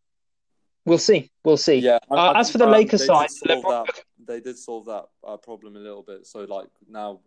we'll 0.84 0.98
see. 0.98 1.30
We'll 1.44 1.56
see. 1.56 1.76
Yeah. 1.76 1.98
Uh, 2.10 2.32
as 2.36 2.50
for 2.50 2.58
the 2.58 2.66
Lakers 2.66 3.06
side, 3.06 3.28
LeBron... 3.46 3.86
that, 3.86 4.00
they 4.26 4.40
did 4.40 4.58
solve 4.58 4.86
that 4.86 5.06
uh, 5.26 5.36
problem 5.36 5.76
a 5.76 5.78
little 5.78 6.02
bit. 6.02 6.26
So 6.26 6.40
like 6.40 6.68
now, 6.88 7.20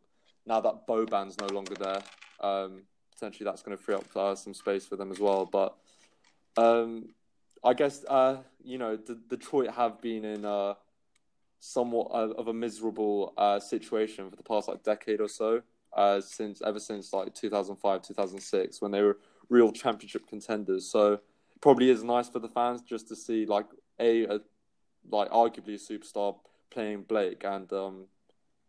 now 0.46 0.62
that 0.62 0.88
Boban's 0.88 1.38
no 1.40 1.48
longer 1.48 1.76
there, 1.76 2.02
um, 2.40 2.84
potentially 3.14 3.46
that's 3.46 3.62
going 3.62 3.78
to 3.78 3.84
free 3.84 3.96
up 3.96 4.16
uh, 4.16 4.36
some 4.36 4.54
space 4.54 4.86
for 4.86 4.96
them 4.96 5.12
as 5.12 5.20
well. 5.20 5.46
But 5.46 5.76
um, 6.58 7.10
I 7.64 7.74
guess 7.74 8.04
uh, 8.08 8.38
you 8.64 8.78
know 8.78 8.98
the, 8.98 9.20
Detroit 9.30 9.70
have 9.72 10.02
been 10.02 10.26
in 10.26 10.44
uh, 10.44 10.74
somewhat 11.60 12.12
of 12.12 12.48
a 12.48 12.54
miserable 12.54 13.34
uh, 13.38 13.60
situation 13.60 14.30
for 14.30 14.36
the 14.36 14.44
past 14.44 14.68
like 14.68 14.84
decade 14.84 15.22
or 15.22 15.30
so 15.30 15.62
uh, 15.94 16.22
since 16.22 16.62
ever 16.62 16.80
since 16.80 17.14
like 17.14 17.34
2005, 17.34 18.02
2006 18.02 18.82
when 18.82 18.92
they 18.92 19.02
were 19.02 19.18
real 19.50 19.72
championship 19.72 20.28
contenders. 20.28 20.90
So 20.90 21.14
it 21.14 21.22
probably 21.62 21.90
is 21.90 22.04
nice 22.04 22.30
for 22.30 22.40
the 22.40 22.48
fans 22.48 22.82
just 22.82 23.08
to 23.10 23.16
see 23.16 23.46
like 23.46 23.68
a, 24.00 24.26
a 24.26 24.40
like 25.10 25.30
arguably 25.32 25.76
a 25.76 25.94
superstar 25.94 26.36
playing 26.70 27.04
Blake 27.04 27.44
and 27.44 27.72
um, 27.74 28.06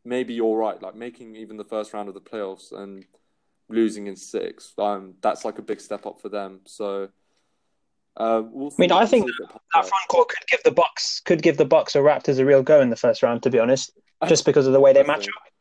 maybe 0.05 0.35
you're 0.35 0.57
right, 0.57 0.81
like 0.83 0.95
making 0.95 1.37
even 1.37 1.57
the 1.57 1.65
first 1.65 1.93
round 1.93 2.09
of 2.09 2.15
the 2.15 2.21
playoffs 2.21 2.73
and 2.73 3.05
losing 3.69 4.07
in 4.07 4.17
six. 4.17 4.73
Um, 4.79 5.15
that's 5.23 5.45
like 5.45 5.59
a 5.59 5.63
big 5.63 5.81
step 5.81 6.07
up 6.07 6.21
for 6.21 6.29
them. 6.29 6.61
So. 6.67 7.09
Uh, 8.15 8.43
we'll 8.45 8.69
I 8.69 8.75
mean, 8.79 8.93
I 8.93 9.07
think 9.07 9.27
that 9.73 9.89
front 9.89 10.09
court 10.09 10.29
could 10.29 10.47
give 10.47 10.63
the 10.65 10.71
Bucks 10.71 11.21
could 11.21 11.41
give 11.41 11.57
the 11.57 11.65
Bucks 11.65 11.97
or 11.97 12.03
Raptors 12.03 12.39
a 12.39 12.45
real 12.45 12.63
go 12.63 12.83
in 12.83 12.91
the 12.91 12.97
first 12.97 13.23
round. 13.23 13.43
To 13.45 13.49
be 13.49 13.59
honest, 13.59 13.91
just 14.29 14.45
because 14.45 14.67
of 14.67 14.75
the 14.75 14.81
way 14.81 14.93
they 14.93 15.03
match 15.03 15.29
up. 15.29 15.52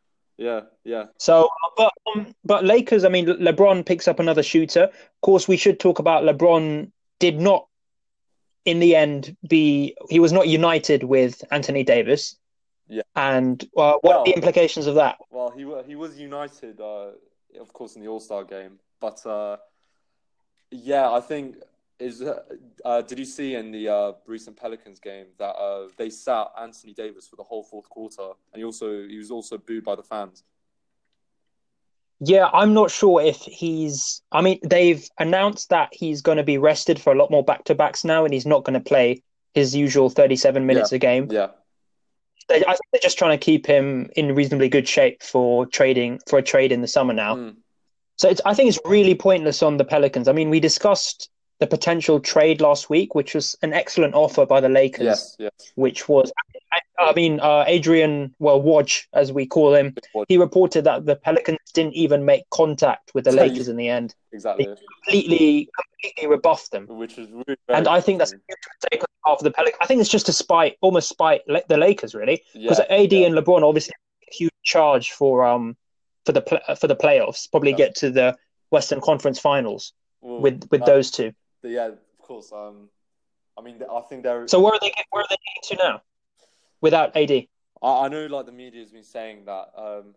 Yeah, 0.42 0.62
yeah. 0.84 1.06
So, 1.20 1.48
but 1.78 1.94
um, 2.16 2.34
but 2.44 2.66
Lakers. 2.66 3.06
I 3.06 3.10
mean, 3.10 3.28
LeBron 3.28 3.86
picks 3.86 4.08
up 4.08 4.20
another 4.20 4.42
shooter. 4.42 4.86
Of 4.86 5.22
course, 5.22 5.48
we 5.48 5.56
should 5.56 5.80
talk 5.80 6.00
about 6.00 6.24
LeBron. 6.24 6.92
Did 7.20 7.40
not, 7.40 7.68
in 8.66 8.80
the 8.80 8.96
end, 8.96 9.38
be 9.48 9.96
he 10.10 10.20
was 10.20 10.32
not 10.32 10.48
united 10.48 11.04
with 11.04 11.44
Anthony 11.52 11.84
Davis. 11.84 12.36
Yeah. 12.88 13.04
And 13.16 13.62
uh, 13.78 14.02
what 14.02 14.04
well, 14.04 14.20
are 14.22 14.26
the 14.26 14.32
implications 14.32 14.88
of 14.88 14.96
that? 14.96 15.18
Well, 15.30 15.52
he 15.52 15.62
he 15.86 15.96
was 15.96 16.18
united, 16.18 16.82
uh, 16.82 17.12
of 17.60 17.72
course, 17.72 17.96
in 17.96 18.02
the 18.02 18.08
All 18.08 18.20
Star 18.20 18.44
game. 18.44 18.80
But 19.00 19.24
uh, 19.28 19.58
yeah, 20.72 21.12
I 21.12 21.20
think 21.20 21.58
is 22.02 22.22
uh, 22.22 22.42
uh, 22.84 23.02
did 23.02 23.20
you 23.20 23.26
see 23.26 23.56
in 23.56 23.72
the 23.72 23.88
uh, 23.88 24.12
recent 24.26 24.58
Pelicans 24.58 25.00
game 25.00 25.28
that 25.38 25.54
uh, 25.56 25.88
they 25.98 26.10
sat 26.10 26.48
Anthony 26.60 26.94
Davis 26.94 27.28
for 27.28 27.36
the 27.36 27.44
whole 27.44 27.64
fourth 27.64 27.90
quarter, 27.90 28.32
and 28.54 28.60
he 28.60 28.64
also 28.64 29.08
he 29.08 29.18
was 29.18 29.32
also 29.32 29.58
booed 29.58 29.84
by 29.84 29.96
the 29.96 30.04
fans. 30.04 30.44
Yeah, 32.20 32.50
I'm 32.54 32.74
not 32.74 32.92
sure 32.92 33.22
if 33.22 33.38
he's. 33.38 34.22
I 34.32 34.42
mean, 34.42 34.60
they've 34.64 35.08
announced 35.18 35.70
that 35.70 35.90
he's 35.92 36.22
going 36.22 36.38
to 36.38 36.44
be 36.44 36.58
rested 36.58 37.00
for 37.00 37.14
a 37.14 37.18
lot 37.18 37.32
more 37.32 37.44
back 37.44 37.64
to 37.66 37.76
backs 37.76 38.04
now, 38.04 38.26
and 38.26 38.34
he's 38.34 38.46
not 38.46 38.64
going 38.64 38.76
to 38.76 38.80
play 38.80 39.24
his 39.54 39.76
usual 39.76 40.10
37 40.10 40.66
minutes 40.66 40.92
yeah. 40.92 40.96
a 40.96 41.00
game. 41.00 41.28
Yeah. 41.30 41.48
They, 42.48 42.58
I 42.58 42.72
think 42.72 42.82
they're 42.92 43.02
just 43.02 43.18
trying 43.18 43.38
to 43.38 43.44
keep 43.44 43.66
him 43.66 44.10
in 44.16 44.36
reasonably 44.36 44.70
good 44.70 44.88
shape 44.88 45.24
for 45.24 45.66
trading 45.66 46.20
for 46.28 46.40
a 46.40 46.44
trade 46.44 46.72
in 46.72 46.82
the 46.82 46.88
summer 46.88 47.14
now. 47.14 47.36
Mm. 47.36 47.56
So 48.18 48.34
I 48.46 48.54
think 48.54 48.70
it's 48.70 48.80
really 48.86 49.16
pointless 49.16 49.64
on 49.64 49.78
the 49.78 49.86
Pelicans. 49.86 50.28
I 50.28 50.32
mean, 50.32 50.52
we 50.52 50.60
discussed 50.60 51.30
the 51.62 51.68
potential 51.68 52.20
trade 52.20 52.60
last 52.60 52.90
week, 52.90 53.14
which 53.14 53.36
was 53.36 53.56
an 53.62 53.72
excellent 53.72 54.16
offer 54.16 54.48
by 54.48 54.60
the 54.60 54.68
Lakers. 54.68 55.06
Yes, 55.06 55.36
yes. 55.38 55.52
Which 55.76 56.10
was, 56.10 56.34
I 56.98 57.14
mean, 57.14 57.40
uh, 57.40 57.66
Adrian, 57.68 58.34
well, 58.40 58.60
Woj, 58.60 59.06
as 59.14 59.32
we 59.32 59.46
call 59.46 59.76
him, 59.76 59.96
he 60.28 60.40
reported 60.40 60.86
that 60.86 61.06
the 61.06 61.16
Pelicans 61.16 61.60
didn't 61.72 61.94
even 61.94 62.26
make 62.26 62.50
contact 62.50 63.12
with 63.14 63.26
the 63.26 63.32
Lakers 63.32 63.68
in 63.68 63.76
the 63.78 63.88
end. 63.90 64.16
Exactly. 64.34 64.66
They 64.66 64.76
completely, 64.76 65.70
completely 66.02 66.28
rebuffed 66.36 66.72
them. 66.72 66.88
Which 66.88 67.20
is 67.20 67.30
really 67.30 67.58
and 67.68 67.88
I 67.88 68.02
think 68.02 68.18
that's 68.18 68.34
a 68.34 68.38
huge 68.38 68.58
mistake 68.82 69.04
of 69.28 69.40
the 69.44 69.52
Pelicans. 69.52 69.78
I 69.82 69.86
think 69.86 70.02
it's 70.02 70.10
just 70.10 70.26
to 70.26 70.34
spite, 70.34 70.78
almost 70.82 71.10
spite 71.10 71.42
the 71.46 71.78
Lakers, 71.78 72.16
really, 72.16 72.42
because 72.56 72.80
yeah, 72.80 72.96
AD 72.96 73.14
yeah. 73.14 73.28
and 73.28 73.36
LeBron 73.36 73.62
obviously 73.62 73.94
a 74.28 74.36
huge 74.36 74.52
charge 74.64 75.12
for 75.12 75.46
um 75.46 75.78
for 76.26 76.32
the 76.32 76.42
for 76.80 76.88
the 76.88 76.96
playoffs. 76.96 77.50
Probably 77.52 77.72
yeah. 77.72 77.78
get 77.78 77.96
to 77.98 78.10
the 78.10 78.36
Western 78.72 79.00
Conference 79.00 79.38
Finals 79.38 79.94
well, 80.22 80.42
with 80.42 80.68
with 80.72 80.84
those 80.86 81.12
two 81.12 81.34
yeah, 81.70 81.88
of 81.88 82.00
course. 82.20 82.52
Um, 82.52 82.90
I 83.58 83.62
mean, 83.62 83.82
I 83.92 84.02
think 84.02 84.24
they're. 84.24 84.48
So 84.48 84.60
where 84.60 84.74
are 84.74 84.80
they? 84.80 84.92
Where 85.12 85.24
are 85.24 85.28
they 85.30 85.38
getting 85.38 85.78
to 85.78 85.84
now? 85.84 86.02
Without 86.82 87.16
AD, 87.16 87.32
I, 87.32 87.48
I 87.84 88.08
know, 88.08 88.26
like 88.26 88.46
the 88.48 88.52
media 88.52 88.82
has 88.82 88.92
been 88.92 89.04
saying 89.04 89.46
that 89.46 89.70
um, 89.78 90.16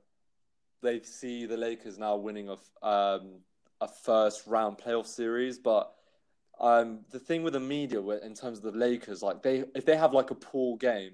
they 0.82 1.00
see 1.00 1.46
the 1.46 1.56
Lakers 1.56 1.98
now 1.98 2.16
winning 2.16 2.48
a 2.48 2.86
um, 2.86 3.40
a 3.80 3.88
first 3.88 4.46
round 4.46 4.78
playoff 4.78 5.06
series, 5.06 5.58
but 5.58 5.92
um, 6.60 7.00
the 7.10 7.18
thing 7.18 7.42
with 7.42 7.54
the 7.54 7.60
media 7.60 8.00
in 8.00 8.34
terms 8.34 8.58
of 8.58 8.72
the 8.72 8.78
Lakers, 8.78 9.22
like 9.22 9.42
they 9.42 9.64
if 9.74 9.84
they 9.84 9.96
have 9.96 10.12
like 10.12 10.30
a 10.30 10.34
poor 10.34 10.76
game, 10.76 11.12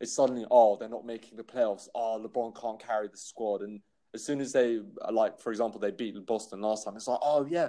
it's 0.00 0.12
suddenly 0.12 0.46
oh 0.50 0.76
they're 0.76 0.88
not 0.88 1.04
making 1.04 1.36
the 1.36 1.44
playoffs. 1.44 1.88
Oh 1.94 2.24
LeBron 2.24 2.58
can't 2.60 2.84
carry 2.84 3.08
the 3.08 3.16
squad, 3.16 3.62
and 3.62 3.80
as 4.14 4.24
soon 4.24 4.40
as 4.40 4.52
they 4.52 4.80
like 5.10 5.38
for 5.38 5.50
example 5.50 5.78
they 5.78 5.90
beat 5.90 6.14
Boston 6.26 6.60
last 6.60 6.84
time, 6.84 6.96
it's 6.96 7.08
like 7.08 7.20
oh 7.22 7.46
yeah, 7.48 7.68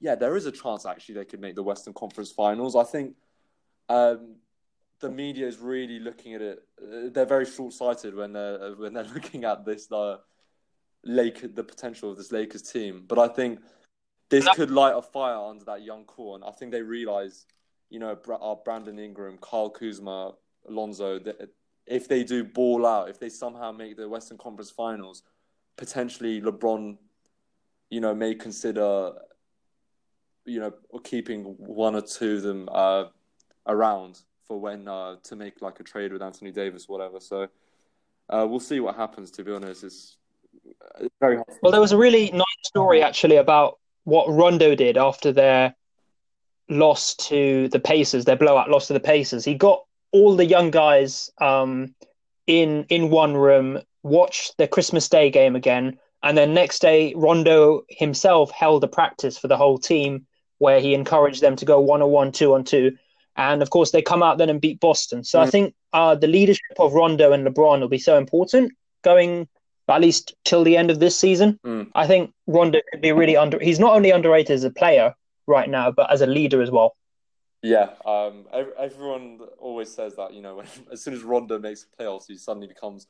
yeah 0.00 0.14
there 0.14 0.36
is 0.36 0.46
a 0.46 0.52
chance 0.52 0.86
actually 0.86 1.16
they 1.16 1.24
could 1.24 1.40
make 1.40 1.54
the 1.54 1.62
Western 1.62 1.92
Conference 1.94 2.30
Finals. 2.30 2.76
I 2.76 2.84
think 2.84 3.14
um, 3.88 4.36
the 5.00 5.10
media 5.10 5.46
is 5.46 5.58
really 5.58 5.98
looking 5.98 6.34
at 6.34 6.42
it. 6.42 6.58
Uh, 6.80 7.08
they're 7.12 7.26
very 7.26 7.46
short 7.46 7.72
sighted 7.72 8.14
when 8.14 8.32
they're 8.32 8.74
when 8.76 8.92
they're 8.92 9.04
looking 9.14 9.44
at 9.44 9.64
this 9.64 9.90
uh, 9.92 10.16
Lake 11.04 11.54
the 11.54 11.64
potential 11.64 12.10
of 12.10 12.16
this 12.16 12.32
Lakers 12.32 12.62
team, 12.62 13.04
but 13.06 13.18
I 13.18 13.28
think 13.28 13.60
this 14.30 14.48
could 14.54 14.70
light 14.70 14.94
a 14.94 15.02
fire 15.02 15.38
under 15.38 15.64
that 15.64 15.82
young 15.82 16.04
core. 16.04 16.36
And 16.36 16.44
I 16.44 16.50
think 16.50 16.70
they 16.72 16.82
realize, 16.82 17.46
you 17.88 17.98
know, 17.98 18.16
our 18.40 18.56
Brandon 18.56 18.98
Ingram, 18.98 19.38
Kyle 19.38 19.70
Kuzma, 19.70 20.32
Alonzo, 20.68 21.18
that 21.20 21.50
if 21.86 22.08
they 22.08 22.24
do 22.24 22.44
ball 22.44 22.86
out, 22.86 23.08
if 23.08 23.18
they 23.18 23.30
somehow 23.30 23.72
make 23.72 23.96
the 23.96 24.08
Western 24.08 24.36
Conference 24.36 24.70
Finals, 24.70 25.22
potentially 25.76 26.40
LeBron, 26.40 26.98
you 27.90 28.00
know, 28.00 28.14
may 28.14 28.34
consider, 28.34 29.12
you 30.48 30.60
know, 30.60 30.72
keeping 31.04 31.44
one 31.58 31.94
or 31.94 32.00
two 32.00 32.36
of 32.36 32.42
them 32.42 32.68
uh, 32.72 33.04
around 33.66 34.20
for 34.46 34.58
when 34.58 34.88
uh, 34.88 35.16
to 35.24 35.36
make 35.36 35.60
like 35.60 35.78
a 35.78 35.84
trade 35.84 36.12
with 36.12 36.22
Anthony 36.22 36.50
Davis, 36.50 36.88
whatever. 36.88 37.20
So 37.20 37.48
uh, 38.30 38.46
we'll 38.48 38.60
see 38.60 38.80
what 38.80 38.96
happens. 38.96 39.30
To 39.32 39.44
be 39.44 39.52
honest, 39.52 39.84
it's, 39.84 40.16
very 41.20 41.36
hard. 41.36 41.48
Well, 41.62 41.72
there 41.72 41.80
was 41.80 41.92
a 41.92 41.98
really 41.98 42.30
nice 42.32 42.44
story 42.64 43.02
actually 43.02 43.36
about 43.36 43.78
what 44.04 44.28
Rondo 44.28 44.74
did 44.74 44.96
after 44.96 45.32
their 45.32 45.74
loss 46.70 47.14
to 47.14 47.68
the 47.68 47.80
Pacers, 47.80 48.24
their 48.24 48.36
blowout 48.36 48.70
loss 48.70 48.86
to 48.88 48.94
the 48.94 49.00
Pacers. 49.00 49.44
He 49.44 49.54
got 49.54 49.84
all 50.12 50.34
the 50.34 50.46
young 50.46 50.70
guys 50.70 51.30
um, 51.40 51.94
in 52.46 52.86
in 52.88 53.10
one 53.10 53.36
room, 53.36 53.80
watched 54.02 54.56
the 54.56 54.66
Christmas 54.66 55.08
Day 55.08 55.30
game 55.30 55.54
again, 55.54 55.98
and 56.22 56.36
then 56.36 56.54
next 56.54 56.80
day 56.80 57.12
Rondo 57.14 57.82
himself 57.88 58.50
held 58.50 58.82
a 58.82 58.88
practice 58.88 59.36
for 59.36 59.48
the 59.48 59.56
whole 59.56 59.78
team 59.78 60.26
where 60.58 60.80
he 60.80 60.94
encouraged 60.94 61.40
them 61.40 61.56
to 61.56 61.64
go 61.64 61.80
one 61.80 62.02
on 62.02 62.10
one, 62.10 62.32
two 62.32 62.54
on 62.54 62.64
two, 62.64 62.96
and 63.36 63.62
of 63.62 63.70
course 63.70 63.90
they 63.90 64.02
come 64.02 64.22
out 64.22 64.38
then 64.38 64.50
and 64.50 64.60
beat 64.60 64.80
Boston. 64.80 65.24
So 65.24 65.38
mm. 65.38 65.42
I 65.42 65.50
think 65.50 65.74
uh, 65.92 66.14
the 66.14 66.26
leadership 66.26 66.78
of 66.78 66.92
Rondo 66.92 67.32
and 67.32 67.46
LeBron 67.46 67.80
will 67.80 67.88
be 67.88 67.98
so 67.98 68.18
important 68.18 68.72
going 69.02 69.48
at 69.88 70.00
least 70.00 70.34
till 70.44 70.64
the 70.64 70.76
end 70.76 70.90
of 70.90 71.00
this 71.00 71.18
season. 71.18 71.58
Mm. 71.64 71.90
I 71.94 72.06
think 72.06 72.32
Rondo 72.46 72.80
could 72.90 73.00
be 73.00 73.12
really 73.12 73.36
under. 73.36 73.58
He's 73.58 73.80
not 73.80 73.94
only 73.94 74.10
underrated 74.10 74.54
as 74.54 74.64
a 74.64 74.70
player 74.70 75.14
right 75.46 75.68
now, 75.68 75.90
but 75.90 76.12
as 76.12 76.20
a 76.20 76.26
leader 76.26 76.60
as 76.60 76.70
well. 76.70 76.94
Yeah, 77.62 77.90
um, 78.04 78.46
everyone 78.78 79.40
always 79.58 79.92
says 79.92 80.14
that 80.16 80.32
you 80.32 80.42
know 80.42 80.56
when, 80.56 80.66
as 80.92 81.02
soon 81.02 81.14
as 81.14 81.22
Rondo 81.22 81.58
makes 81.58 81.84
the 81.84 82.04
playoffs, 82.04 82.26
he 82.28 82.36
suddenly 82.36 82.68
becomes 82.68 83.06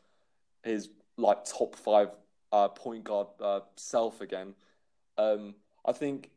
his 0.63 0.89
like 1.17 1.45
top 1.45 1.75
five 1.77 2.11
uh, 2.53 2.69
point 2.69 3.05
guard 3.05 3.29
uh, 3.41 3.61
self 3.77 4.21
again. 4.21 4.55
Um, 5.19 5.55
I 5.85 5.93
think 5.93 6.31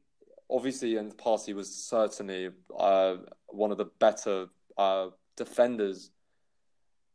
obviously 0.52 0.98
in 0.98 1.10
the 1.10 1.16
past 1.16 1.46
he 1.46 1.54
was 1.54 1.74
certainly 1.74 2.50
uh, 2.78 3.16
one 3.48 3.72
of 3.72 3.78
the 3.78 3.90
better 4.00 4.48
uh, 4.78 5.08
defenders 5.38 6.12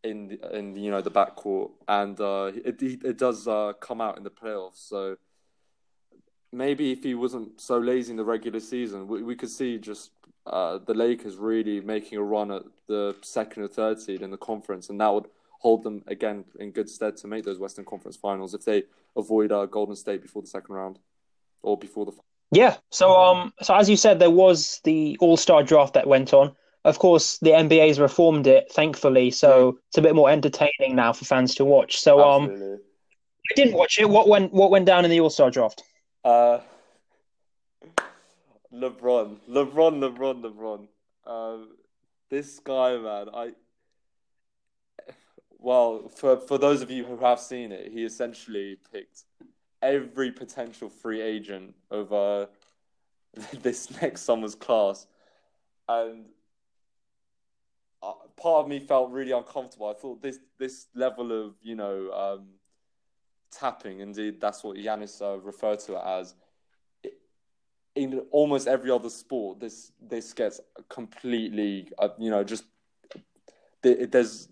in 0.03 0.29
the, 0.29 0.57
in 0.57 0.77
you 0.77 0.91
know 0.91 1.01
the 1.01 1.11
backcourt, 1.11 1.71
and 1.89 2.21
uh, 2.21 2.53
it 2.65 2.83
it 2.83 3.19
does 3.19 3.47
uh, 3.47 3.73
come 3.81 4.01
out 4.01 4.17
in 4.17 4.25
the 4.25 4.31
playoffs. 4.31 4.89
So 4.89 5.17
maybe 6.53 6.93
if 6.93 7.03
he 7.03 7.15
wasn't 7.15 7.61
so 7.61 7.79
lazy 7.79 8.13
in 8.13 8.17
the 8.17 8.25
regular 8.25 8.61
season, 8.61 9.09
we, 9.09 9.23
we 9.23 9.37
could 9.37 9.51
see 9.51 9.79
just 9.79 10.11
uh, 10.47 10.79
the 10.79 10.95
Lakers 10.95 11.37
really 11.37 11.81
making 11.81 12.19
a 12.19 12.23
run 12.23 12.51
at 12.51 12.63
the 12.87 13.17
second 13.23 13.65
or 13.65 13.69
third 13.69 14.01
seed 14.01 14.23
in 14.23 14.31
the 14.31 14.37
conference, 14.37 14.89
and 14.91 15.01
that 15.01 15.13
would 15.13 15.27
hold 15.59 15.83
them 15.83 16.03
again 16.07 16.45
in 16.61 16.71
good 16.71 16.89
stead 16.89 17.17
to 17.17 17.27
make 17.27 17.45
those 17.45 17.59
Western 17.59 17.85
Conference 17.85 18.17
Finals 18.17 18.55
if 18.55 18.65
they 18.65 18.85
avoid 19.17 19.51
uh, 19.51 19.67
Golden 19.67 19.97
State 19.97 20.23
before 20.23 20.43
the 20.43 20.49
second 20.49 20.75
round 20.75 20.99
or 21.63 21.77
before 21.77 22.07
the. 22.07 22.13
Yeah. 22.51 22.77
So 22.91 23.15
um. 23.15 23.53
So 23.63 23.75
as 23.75 23.89
you 23.89 23.97
said, 23.97 24.19
there 24.19 24.31
was 24.31 24.81
the 24.85 25.17
All 25.21 25.37
Star 25.37 25.63
draft 25.63 25.95
that 25.95 26.07
went 26.07 26.33
on 26.33 26.55
of 26.87 27.01
course, 27.01 27.39
the 27.39 27.51
NBA's 27.51 27.99
reformed 27.99 28.47
it, 28.47 28.71
thankfully, 28.71 29.33
so 29.33 29.73
mm. 29.73 29.77
it's 29.89 29.99
a 29.99 30.03
bit 30.03 30.15
more 30.15 30.31
entertaining 30.31 30.95
now 30.95 31.13
for 31.13 31.25
fans 31.25 31.57
to 31.57 31.65
watch. 31.65 31.99
So, 31.99 32.21
um, 32.21 32.45
Absolutely. 32.45 32.75
um, 32.75 32.81
I 33.51 33.55
didn't 33.57 33.75
watch 33.75 33.99
it. 33.99 34.09
What 34.09 34.29
went 34.29 34.53
What 34.53 34.71
went 34.71 34.87
down 34.87 35.05
in 35.05 35.11
the 35.11 35.19
All 35.19 35.29
Star 35.29 35.51
draft? 35.51 35.83
Uh, 36.25 36.61
LeBron, 38.73 39.39
LeBron, 39.51 39.99
LeBron, 39.99 40.43
LeBron. 40.43 40.87
Um, 41.27 41.77
this 42.31 42.61
guy, 42.61 42.97
man, 42.97 43.29
I. 43.35 43.51
Well, 45.59 46.09
for 46.09 46.37
for 46.37 46.57
those 46.57 46.83
of 46.83 46.91
you 46.91 47.05
who 47.05 47.17
have 47.19 47.41
seen 47.41 47.73
it, 47.73 47.91
he 47.91 48.05
essentially 48.05 48.79
picked 48.93 49.25
every 49.87 50.33
potential 50.33 50.89
free 50.89 51.21
agent 51.21 51.75
over 51.91 52.49
this 53.63 53.91
next 54.01 54.23
summer's 54.23 54.55
class, 54.55 55.07
and 55.89 56.27
uh, 58.03 58.13
part 58.37 58.65
of 58.65 58.69
me 58.69 58.81
felt 58.81 59.11
really 59.11 59.33
uncomfortable. 59.33 59.89
I 59.89 59.95
thought 59.95 60.23
this 60.23 60.39
this 60.59 60.87
level 60.95 61.33
of 61.33 61.55
you 61.63 61.77
know 61.77 62.11
um, 62.13 62.47
tapping, 63.51 64.01
indeed, 64.01 64.41
that's 64.41 64.65
what 64.65 64.77
Giannis 64.77 65.23
uh, 65.23 65.39
referred 65.39 65.81
to 65.81 65.95
it 65.95 66.03
as. 66.05 66.35
In 67.95 68.27
almost 68.31 68.69
every 68.69 68.91
other 68.91 69.09
sport, 69.09 69.59
this 69.59 69.93
this 70.01 70.35
gets 70.35 70.61
completely, 70.91 71.89
uh, 71.99 72.11
you 72.19 72.31
know, 72.31 72.45
just 72.45 72.65
there's 73.83 74.49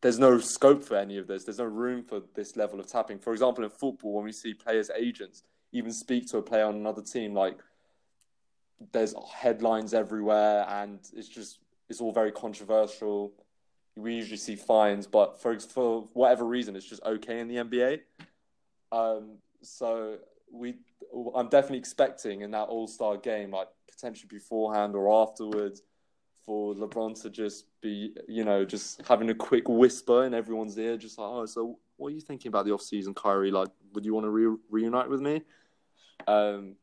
there's 0.00 0.18
no 0.18 0.38
scope 0.38 0.84
for 0.84 0.96
any 0.96 1.18
of 1.18 1.26
this. 1.26 1.44
There's 1.44 1.58
no 1.58 1.64
room 1.64 2.02
for 2.02 2.22
this 2.34 2.56
level 2.56 2.80
of 2.80 2.86
tapping. 2.86 3.18
For 3.18 3.32
example, 3.32 3.64
in 3.64 3.70
football, 3.70 4.14
when 4.14 4.24
we 4.24 4.32
see 4.32 4.54
players' 4.54 4.90
agents 4.94 5.42
even 5.72 5.92
speak 5.92 6.26
to 6.28 6.38
a 6.38 6.42
player 6.42 6.64
on 6.64 6.74
another 6.74 7.02
team, 7.02 7.34
like 7.34 7.58
there's 8.92 9.14
headlines 9.34 9.94
everywhere, 9.94 10.66
and 10.68 11.00
it's 11.14 11.28
just 11.28 11.58
it's 11.88 12.00
all 12.00 12.12
very 12.12 12.32
controversial. 12.32 13.32
We 13.96 14.14
usually 14.14 14.36
see 14.36 14.56
fines, 14.56 15.06
but 15.06 15.40
for 15.40 15.58
for 15.58 16.02
whatever 16.12 16.44
reason, 16.44 16.76
it's 16.76 16.88
just 16.88 17.02
okay 17.02 17.40
in 17.40 17.48
the 17.48 17.56
NBA. 17.56 18.00
Um, 18.92 19.38
so 19.62 20.18
we, 20.52 20.74
I'm 21.34 21.48
definitely 21.48 21.78
expecting 21.78 22.42
in 22.42 22.50
that 22.52 22.68
All 22.68 22.86
Star 22.86 23.16
game, 23.16 23.50
like 23.50 23.68
potentially 23.90 24.28
beforehand 24.28 24.94
or 24.94 25.10
afterwards, 25.22 25.82
for 26.46 26.74
LeBron 26.74 27.20
to 27.22 27.28
just 27.28 27.66
be, 27.80 28.14
you 28.28 28.44
know, 28.44 28.64
just 28.64 29.02
having 29.06 29.28
a 29.30 29.34
quick 29.34 29.68
whisper 29.68 30.24
in 30.24 30.32
everyone's 30.32 30.78
ear, 30.78 30.96
just 30.96 31.18
like, 31.18 31.28
oh, 31.28 31.44
so 31.44 31.78
what 31.96 32.08
are 32.08 32.14
you 32.14 32.20
thinking 32.20 32.48
about 32.48 32.64
the 32.64 32.72
off 32.72 32.82
season, 32.82 33.12
Kyrie? 33.12 33.50
Like, 33.50 33.68
would 33.92 34.04
you 34.04 34.14
want 34.14 34.24
to 34.24 34.30
re- 34.30 34.56
reunite 34.70 35.10
with 35.10 35.20
me? 35.20 35.42
Um, 36.28 36.76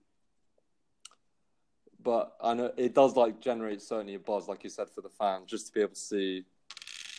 but 2.04 2.36
I 2.42 2.54
know 2.54 2.72
it 2.76 2.94
does 2.94 3.16
like 3.16 3.40
generate 3.40 3.82
certainly 3.82 4.16
a 4.16 4.20
buzz, 4.20 4.48
like 4.50 4.64
you 4.64 4.70
said, 4.70 4.90
for 4.90 5.02
the 5.02 5.10
fans, 5.10 5.50
just 5.50 5.68
to 5.68 5.74
be 5.74 5.82
able 5.82 5.94
to 5.94 6.00
see 6.00 6.44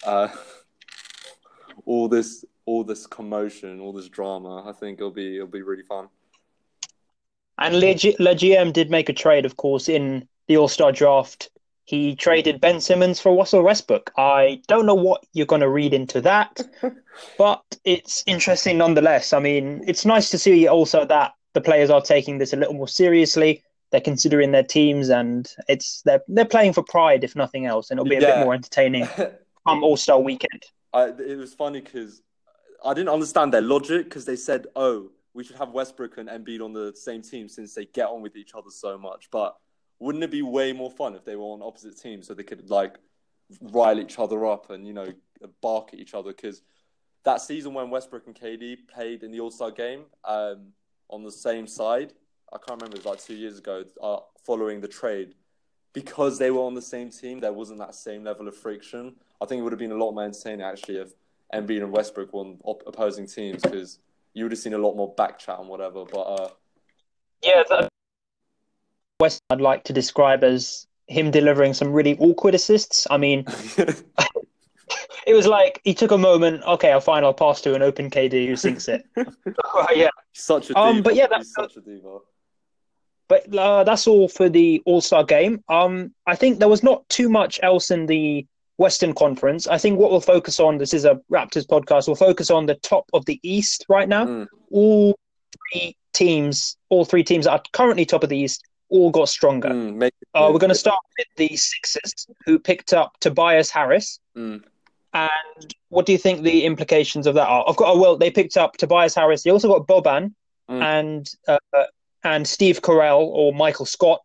uh, 0.06 0.28
all 1.86 2.08
this 2.08 2.44
all 2.66 2.84
this 2.84 3.06
commotion, 3.06 3.80
all 3.80 3.92
this 3.92 4.08
drama. 4.08 4.68
I 4.68 4.72
think 4.72 4.98
it'll 4.98 5.10
be 5.10 5.36
it'll 5.36 5.48
be 5.48 5.62
really 5.62 5.82
fun. 5.82 6.08
And 7.58 7.74
Le, 7.74 7.86
Le 7.86 8.34
GM 8.34 8.72
did 8.72 8.90
make 8.90 9.08
a 9.08 9.12
trade, 9.12 9.46
of 9.46 9.56
course, 9.56 9.88
in 9.88 10.28
the 10.48 10.56
All 10.56 10.68
Star 10.68 10.92
draft. 10.92 11.48
He 11.84 12.16
traded 12.16 12.60
Ben 12.60 12.80
Simmons 12.80 13.20
for 13.20 13.36
Russell 13.36 13.62
Westbrook. 13.62 14.10
I 14.16 14.62
don't 14.68 14.86
know 14.86 14.94
what 14.94 15.24
you're 15.32 15.46
going 15.46 15.60
to 15.60 15.68
read 15.68 15.92
into 15.92 16.20
that, 16.22 16.60
but 17.38 17.62
it's 17.84 18.24
interesting 18.26 18.78
nonetheless. 18.78 19.32
I 19.32 19.38
mean, 19.38 19.84
it's 19.86 20.06
nice 20.06 20.30
to 20.30 20.38
see 20.38 20.66
also 20.66 21.04
that 21.04 21.34
the 21.52 21.60
players 21.60 21.90
are 21.90 22.00
taking 22.00 22.38
this 22.38 22.52
a 22.52 22.56
little 22.56 22.74
more 22.74 22.88
seriously 22.88 23.62
they're 23.94 24.00
considering 24.00 24.50
their 24.50 24.64
teams 24.64 25.08
and 25.08 25.54
it's 25.68 26.02
they're 26.02 26.20
they're 26.26 26.44
playing 26.44 26.72
for 26.72 26.82
pride 26.82 27.22
if 27.22 27.36
nothing 27.36 27.64
else, 27.64 27.90
and 27.90 28.00
it'll 28.00 28.10
be 28.10 28.16
a 28.16 28.20
yeah. 28.20 28.38
bit 28.38 28.44
more 28.44 28.52
entertaining 28.52 29.06
come 29.66 29.84
All 29.84 29.96
Star 29.96 30.20
weekend. 30.20 30.64
I, 30.92 31.10
it 31.10 31.38
was 31.38 31.54
funny 31.54 31.80
because 31.80 32.20
I 32.84 32.92
didn't 32.92 33.10
understand 33.10 33.52
their 33.52 33.60
logic 33.60 34.04
because 34.04 34.24
they 34.24 34.34
said, 34.34 34.66
"Oh, 34.74 35.10
we 35.32 35.44
should 35.44 35.54
have 35.56 35.70
Westbrook 35.70 36.18
and 36.18 36.28
Embiid 36.28 36.60
on 36.60 36.72
the 36.72 36.92
same 36.96 37.22
team 37.22 37.48
since 37.48 37.72
they 37.72 37.84
get 37.86 38.08
on 38.08 38.20
with 38.20 38.34
each 38.34 38.54
other 38.56 38.70
so 38.70 38.98
much." 38.98 39.28
But 39.30 39.54
wouldn't 39.98 40.24
it 40.24 40.30
be 40.30 40.42
way 40.42 40.72
more 40.72 40.90
fun 40.90 41.14
if 41.14 41.24
they 41.24 41.36
were 41.36 41.44
on 41.44 41.62
opposite 41.62 41.98
teams 41.98 42.26
so 42.26 42.34
they 42.34 42.42
could 42.42 42.68
like 42.70 42.98
rile 43.60 44.00
each 44.00 44.18
other 44.18 44.46
up 44.46 44.70
and 44.70 44.86
you 44.86 44.92
know 44.92 45.12
bark 45.60 45.90
at 45.92 46.00
each 46.00 46.14
other? 46.14 46.32
Because 46.32 46.62
that 47.24 47.40
season 47.40 47.74
when 47.74 47.90
Westbrook 47.90 48.26
and 48.26 48.34
KD 48.34 48.86
played 48.86 49.22
in 49.22 49.30
the 49.30 49.40
All 49.40 49.50
Star 49.50 49.70
game 49.70 50.04
um, 50.24 50.72
on 51.08 51.22
the 51.22 51.32
same 51.32 51.66
side, 51.66 52.12
I 52.52 52.58
can't 52.58 52.80
remember, 52.80 52.96
it 52.96 53.04
was 53.04 53.06
like 53.06 53.24
two 53.24 53.34
years 53.34 53.58
ago, 53.58 53.84
uh, 54.02 54.18
following 54.44 54.80
the 54.80 54.88
trade, 54.88 55.34
because 55.92 56.38
they 56.38 56.50
were 56.50 56.60
on 56.60 56.74
the 56.74 56.82
same 56.82 57.10
team, 57.10 57.40
there 57.40 57.52
wasn't 57.52 57.78
that 57.78 57.94
same 57.94 58.24
level 58.24 58.46
of 58.46 58.56
friction. 58.56 59.14
I 59.40 59.46
think 59.46 59.60
it 59.60 59.62
would 59.62 59.72
have 59.72 59.78
been 59.78 59.92
a 59.92 59.96
lot 59.96 60.12
more 60.12 60.24
entertaining 60.24 60.62
actually 60.62 60.98
if 60.98 61.12
Embiid 61.52 61.82
and 61.82 61.92
Westbrook 61.92 62.32
were 62.32 62.40
on 62.40 62.58
op- 62.64 62.82
opposing 62.86 63.26
teams 63.26 63.62
because 63.62 63.98
you 64.34 64.44
would 64.44 64.52
have 64.52 64.58
seen 64.58 64.74
a 64.74 64.78
lot 64.78 64.96
more 64.96 65.14
back 65.14 65.38
chat 65.38 65.58
and 65.58 65.68
whatever. 65.68 66.04
But 66.04 66.20
uh, 66.20 66.48
West 69.24 69.42
I'd 69.48 69.62
like 69.62 69.84
to 69.84 69.94
describe 69.94 70.44
as 70.44 70.86
him 71.06 71.30
delivering 71.30 71.72
some 71.72 71.90
really 71.90 72.14
awkward 72.18 72.54
assists. 72.54 73.06
I 73.10 73.16
mean, 73.16 73.46
it 75.26 75.32
was 75.32 75.46
like 75.46 75.80
he 75.82 75.94
took 75.94 76.10
a 76.10 76.18
moment. 76.18 76.62
Okay, 76.64 76.92
I'll 76.92 77.00
fine. 77.00 77.24
I'll 77.24 77.32
pass 77.32 77.62
to 77.62 77.74
an 77.74 77.80
open 77.80 78.10
KD 78.10 78.46
who 78.46 78.54
sinks 78.54 78.86
it. 78.86 79.06
Right, 79.16 79.96
yeah, 79.96 80.10
such 80.34 80.68
a 80.68 80.78
Um, 80.78 81.02
but 81.02 81.14
yeah, 81.14 81.26
that- 81.28 81.38
he's 81.38 81.54
such 81.54 81.76
a 81.78 81.80
diva. 81.80 82.18
but 83.28 83.42
uh, 83.56 83.82
that's 83.84 84.06
all 84.06 84.28
for 84.28 84.50
the 84.50 84.82
All 84.84 85.00
Star 85.00 85.24
game. 85.24 85.64
Um, 85.70 86.12
I 86.26 86.36
think 86.36 86.58
there 86.58 86.68
was 86.68 86.82
not 86.82 87.08
too 87.08 87.30
much 87.30 87.58
else 87.62 87.90
in 87.90 88.04
the 88.04 88.46
Western 88.76 89.14
Conference. 89.14 89.66
I 89.66 89.78
think 89.78 89.98
what 89.98 90.10
we'll 90.10 90.20
focus 90.20 90.60
on. 90.60 90.76
This 90.76 90.92
is 90.92 91.06
a 91.06 91.18
Raptors 91.32 91.66
podcast. 91.66 92.08
We'll 92.08 92.16
focus 92.28 92.50
on 92.50 92.66
the 92.66 92.74
top 92.74 93.06
of 93.14 93.24
the 93.24 93.40
East 93.42 93.86
right 93.88 94.08
now. 94.16 94.26
Mm. 94.26 94.46
All 94.70 95.18
three 95.72 95.96
teams, 96.12 96.76
all 96.90 97.06
three 97.06 97.24
teams 97.24 97.46
that 97.46 97.52
are 97.52 97.62
currently 97.72 98.04
top 98.04 98.22
of 98.22 98.28
the 98.28 98.36
East, 98.36 98.62
all 98.88 99.10
got 99.10 99.28
stronger. 99.28 99.68
Mm, 99.70 100.10
Uh, 100.34 100.50
we're 100.52 100.58
going 100.58 100.68
to 100.68 100.74
start 100.74 101.00
with 101.18 101.26
the 101.36 101.56
Sixers, 101.56 102.26
who 102.44 102.58
picked 102.58 102.92
up 102.92 103.18
Tobias 103.20 103.70
Harris. 103.70 104.20
Mm. 104.36 104.62
And 105.12 105.74
what 105.90 106.06
do 106.06 106.12
you 106.12 106.18
think 106.18 106.42
the 106.42 106.64
implications 106.64 107.26
of 107.26 107.34
that 107.36 107.46
are? 107.48 107.64
I've 107.68 107.76
got 107.76 107.94
oh, 107.94 108.00
well, 108.00 108.16
they 108.16 108.30
picked 108.30 108.56
up 108.56 108.76
Tobias 108.76 109.14
Harris. 109.14 109.42
They 109.42 109.50
also 109.50 109.68
got 109.68 109.86
Boban 109.86 110.32
Mm. 110.70 110.82
and 110.82 111.30
uh, 111.46 111.84
and 112.24 112.48
Steve 112.48 112.80
Carell 112.80 113.20
or 113.20 113.52
Michael 113.52 113.84
Scott, 113.84 114.22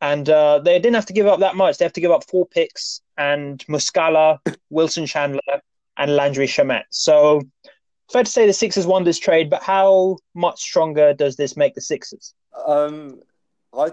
and 0.00 0.28
uh, 0.30 0.60
they 0.60 0.78
didn't 0.78 0.94
have 0.94 1.06
to 1.06 1.12
give 1.12 1.26
up 1.26 1.40
that 1.40 1.56
much. 1.56 1.76
They 1.78 1.84
have 1.84 1.92
to 1.94 2.00
give 2.00 2.12
up 2.12 2.22
four 2.30 2.46
picks 2.46 3.00
and 3.18 3.58
Muscala, 3.66 4.38
Wilson 4.70 5.06
Chandler, 5.06 5.60
and 5.96 6.14
Landry 6.14 6.46
Shamet. 6.46 6.84
So 6.90 7.42
fair 8.12 8.22
to 8.22 8.30
say 8.30 8.46
the 8.46 8.52
Sixers 8.52 8.86
won 8.86 9.02
this 9.02 9.18
trade, 9.18 9.50
but 9.50 9.60
how 9.62 10.18
much 10.34 10.60
stronger 10.60 11.14
does 11.14 11.34
this 11.34 11.56
make 11.56 11.74
the 11.74 11.80
Sixers? 11.80 12.32
Um, 12.64 13.18
I 13.76 13.90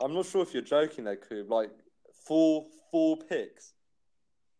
I'm 0.00 0.14
not 0.14 0.26
sure 0.26 0.42
if 0.42 0.52
you're 0.52 0.62
joking 0.62 1.04
there, 1.04 1.16
Coob. 1.16 1.48
Like 1.48 1.70
four 2.26 2.66
four 2.90 3.16
picks 3.16 3.72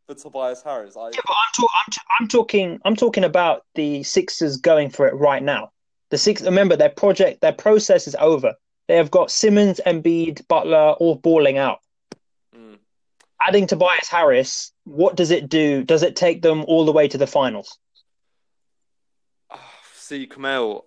for 0.06 0.14
Tobias 0.14 0.62
Harris. 0.62 0.96
I 0.96 1.10
Yeah, 1.10 1.20
but 1.26 1.32
I'm, 1.32 1.52
talk- 1.54 1.70
I'm, 1.74 1.90
t- 1.90 2.00
I'm 2.20 2.28
talking. 2.28 2.80
I'm 2.84 2.96
talking 2.96 3.24
about 3.24 3.64
the 3.74 4.02
Sixers 4.02 4.56
going 4.56 4.90
for 4.90 5.06
it 5.06 5.14
right 5.14 5.42
now. 5.42 5.70
The 6.10 6.18
six. 6.18 6.42
Remember, 6.42 6.76
their 6.76 6.90
project, 6.90 7.40
their 7.40 7.52
process 7.52 8.06
is 8.06 8.14
over. 8.16 8.54
They 8.88 8.96
have 8.96 9.10
got 9.10 9.30
Simmons, 9.30 9.80
Embiid, 9.86 10.46
Butler 10.46 10.92
all 10.92 11.16
balling 11.16 11.56
out. 11.56 11.78
Mm. 12.54 12.78
Adding 13.46 13.66
Tobias 13.66 14.08
Harris, 14.08 14.72
what 14.84 15.16
does 15.16 15.30
it 15.30 15.48
do? 15.48 15.82
Does 15.84 16.02
it 16.02 16.16
take 16.16 16.42
them 16.42 16.64
all 16.68 16.84
the 16.84 16.92
way 16.92 17.08
to 17.08 17.18
the 17.18 17.26
finals? 17.26 17.78
see, 19.94 20.26
Kamel, 20.26 20.84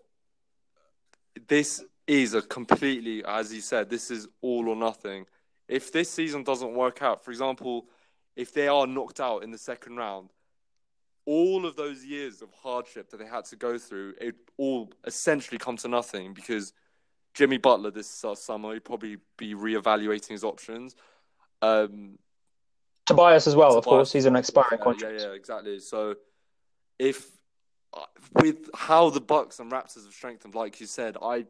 this 1.48 1.84
is 2.08 2.34
a 2.34 2.42
completely, 2.42 3.24
as 3.26 3.54
you 3.54 3.62
said, 3.62 3.90
this 3.90 4.10
is 4.10 4.28
all 4.42 4.70
or 4.70 4.76
nothing. 4.76 5.26
If 5.68 5.92
this 5.92 6.10
season 6.10 6.44
doesn't 6.44 6.74
work 6.74 7.02
out, 7.02 7.24
for 7.24 7.32
example, 7.32 7.88
if 8.36 8.54
they 8.54 8.68
are 8.68 8.88
knocked 8.88 9.20
out 9.20 9.44
in 9.44 9.52
the 9.52 9.58
second 9.58 9.98
round, 9.98 10.30
all 11.26 11.66
of 11.66 11.76
those 11.76 12.06
years 12.06 12.42
of 12.42 12.50
hardship 12.54 13.10
that 13.10 13.18
they 13.18 13.26
had 13.26 13.44
to 13.46 13.58
go 13.58 13.78
through, 13.78 14.14
it 14.22 14.36
all 14.58 14.90
essentially 15.06 15.58
come 15.58 15.76
to 15.78 15.90
nothing 15.90 16.34
because 16.34 16.72
Jimmy 17.34 17.58
Butler 17.58 17.92
this 17.92 18.24
uh, 18.24 18.34
summer 18.34 18.74
he'd 18.74 18.86
probably 18.86 19.18
be 19.38 19.54
reevaluating 19.54 20.30
his 20.30 20.46
options. 20.46 20.96
Um, 21.62 22.18
Tobias 23.06 23.46
as 23.48 23.56
well, 23.56 23.78
of 23.78 23.84
course. 23.84 24.14
He's 24.14 24.26
an 24.26 24.36
expiring 24.36 24.80
yeah, 24.80 24.84
contract. 24.84 25.20
Yeah, 25.20 25.28
yeah, 25.28 25.34
exactly. 25.34 25.80
So 25.80 26.16
if 26.98 27.30
uh, 27.94 28.02
with 28.42 28.70
how 28.74 29.10
the 29.10 29.22
Bucks 29.22 29.60
and 29.60 29.72
Raptors 29.72 30.06
have 30.06 30.14
strengthened, 30.14 30.56
like 30.56 30.80
you 30.80 30.88
said, 30.88 31.18
I 31.22 31.46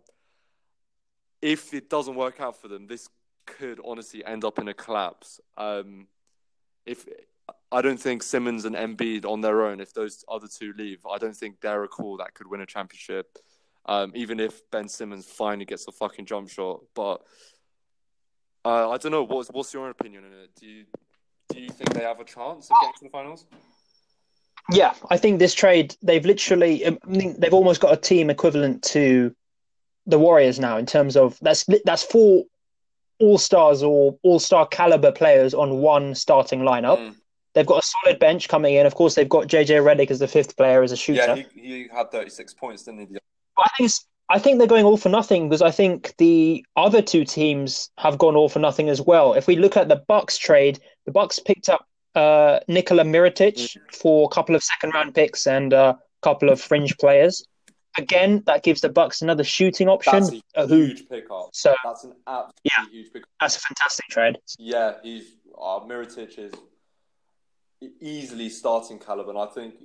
if 1.42 1.74
it 1.74 1.90
doesn't 1.90 2.16
work 2.16 2.40
out 2.40 2.60
for 2.62 2.68
them, 2.68 2.88
this 2.88 3.10
could 3.46 3.80
honestly 3.84 4.24
end 4.26 4.44
up 4.44 4.60
in 4.60 4.68
a 4.68 4.74
collapse. 4.74 5.40
Um, 5.58 6.08
if 6.86 7.06
I 7.72 7.82
don't 7.82 8.00
think 8.00 8.24
Simmons 8.24 8.66
and 8.66 8.76
Embiid 8.76 9.26
on 9.26 9.42
their 9.42 9.66
own, 9.66 9.80
if 9.80 9.94
those 9.94 10.24
other 10.30 10.48
two 10.48 10.74
leave, 10.78 11.00
I 11.10 11.18
don't 11.18 11.36
think 11.36 11.60
they're 11.62 11.84
a 11.84 11.88
call 11.88 12.18
that 12.18 12.34
could 12.34 12.48
win 12.48 12.62
a 12.62 12.66
championship. 12.66 13.38
Um, 13.86 14.12
even 14.16 14.40
if 14.40 14.70
Ben 14.70 14.90
Simmons 14.90 15.26
finally 15.26 15.66
gets 15.66 15.88
a 15.88 15.92
fucking 15.92 16.26
jump 16.26 16.50
shot, 16.50 16.82
but 16.94 17.22
uh, 18.66 18.90
I 18.90 18.98
don't 18.98 19.14
know. 19.14 19.24
What's 19.24 19.50
what's 19.50 19.74
your 19.74 19.90
opinion 19.90 20.26
on 20.26 20.32
it? 20.34 20.50
Do 20.60 20.68
you 20.68 20.86
do 21.50 21.62
you 21.62 21.70
think 21.70 21.94
they 21.94 22.04
have 22.04 22.20
a 22.20 22.26
chance 22.26 22.70
of 22.70 22.76
getting 22.82 22.94
to 23.00 23.04
the 23.06 23.10
finals? 23.10 23.46
Yeah, 24.70 24.94
I 25.10 25.16
think 25.16 25.40
this 25.40 25.54
trade 25.54 25.96
they've 26.02 26.26
literally 26.26 26.86
I 26.86 26.98
mean, 27.06 27.40
they've 27.40 27.54
almost 27.54 27.80
got 27.80 27.94
a 27.94 27.98
team 27.98 28.30
equivalent 28.30 28.84
to 28.84 29.34
the 30.08 30.18
Warriors 30.18 30.60
now 30.60 30.78
in 30.78 30.86
terms 30.86 31.16
of 31.16 31.38
that's 31.42 31.66
that's 31.86 32.04
four 32.04 32.46
all 33.20 33.38
stars 33.38 33.84
or 33.84 34.18
all 34.24 34.40
star 34.40 34.66
caliber 34.68 35.12
players 35.12 35.54
on 35.54 35.78
one 35.78 36.16
starting 36.16 36.62
lineup. 36.62 36.98
Mm. 36.98 37.16
They've 37.54 37.66
got 37.66 37.84
a 37.84 37.88
solid 38.04 38.20
bench 38.20 38.48
coming 38.50 38.76
in. 38.76 38.86
Of 38.86 38.96
course, 38.96 39.16
they've 39.16 39.28
got 39.28 39.48
JJ 39.48 39.82
Redick 39.84 40.12
as 40.12 40.20
the 40.20 40.28
fifth 40.28 40.56
player 40.56 40.84
as 40.84 40.92
a 40.92 40.98
shooter. 40.98 41.38
Yeah, 41.38 41.44
he, 41.56 41.62
he 41.62 41.88
had 41.92 42.12
36 42.12 42.54
points, 42.54 42.84
didn't 42.84 43.00
he? 43.00 43.18
But 43.56 43.66
I 43.66 43.70
think 43.78 43.92
I 44.30 44.40
think 44.40 44.58
they're 44.58 44.68
going 44.68 44.86
all 44.86 44.98
for 44.98 45.10
nothing 45.10 45.50
because 45.50 45.62
I 45.62 45.72
think 45.72 46.14
the 46.18 46.64
other 46.76 47.02
two 47.02 47.26
teams 47.26 47.90
have 47.98 48.18
gone 48.18 48.36
all 48.36 48.50
for 48.50 48.60
nothing 48.60 48.90
as 48.90 49.02
well. 49.02 49.34
If 49.34 49.48
we 49.48 49.56
look 49.56 49.78
at 49.78 49.88
the 49.88 50.04
Bucks 50.08 50.38
trade, 50.38 50.80
the 51.06 51.12
Bucks 51.12 51.40
picked 51.40 51.70
up 51.70 51.88
uh, 52.14 52.60
Nikola 52.68 53.04
Mirotic 53.04 53.78
for 53.94 54.28
a 54.30 54.34
couple 54.34 54.56
of 54.56 54.64
second 54.64 54.94
round 54.94 55.16
picks 55.16 55.48
and 55.48 55.74
a 55.74 55.98
couple 56.22 56.50
of 56.50 56.60
fringe 56.60 56.98
players. 56.98 57.46
Again, 57.98 58.44
that 58.46 58.64
gives 58.64 58.82
the 58.82 58.90
Bucks 58.90 59.22
another 59.22 59.44
shooting 59.44 59.88
option. 59.90 60.14
That's 60.14 60.32
a 60.56 60.68
huge 60.68 61.10
pickup. 61.10 61.50
So 61.54 61.74
That's 61.84 62.04
an 62.04 62.14
absolutely 62.28 62.54
Yeah. 62.64 62.90
huge 62.92 63.14
pickup. 63.14 63.30
that's 63.42 63.58
a 63.58 63.60
fantastic 63.60 64.06
trade. 64.08 64.38
Yeah, 64.60 64.96
he's 65.04 65.36
uh, 65.58 65.80
Mirotic 65.80 66.38
is 66.38 66.54
easily 68.00 68.50
starting 68.50 69.00
caliber, 69.00 69.32
and 69.32 69.40
I 69.40 69.48
think 69.48 69.76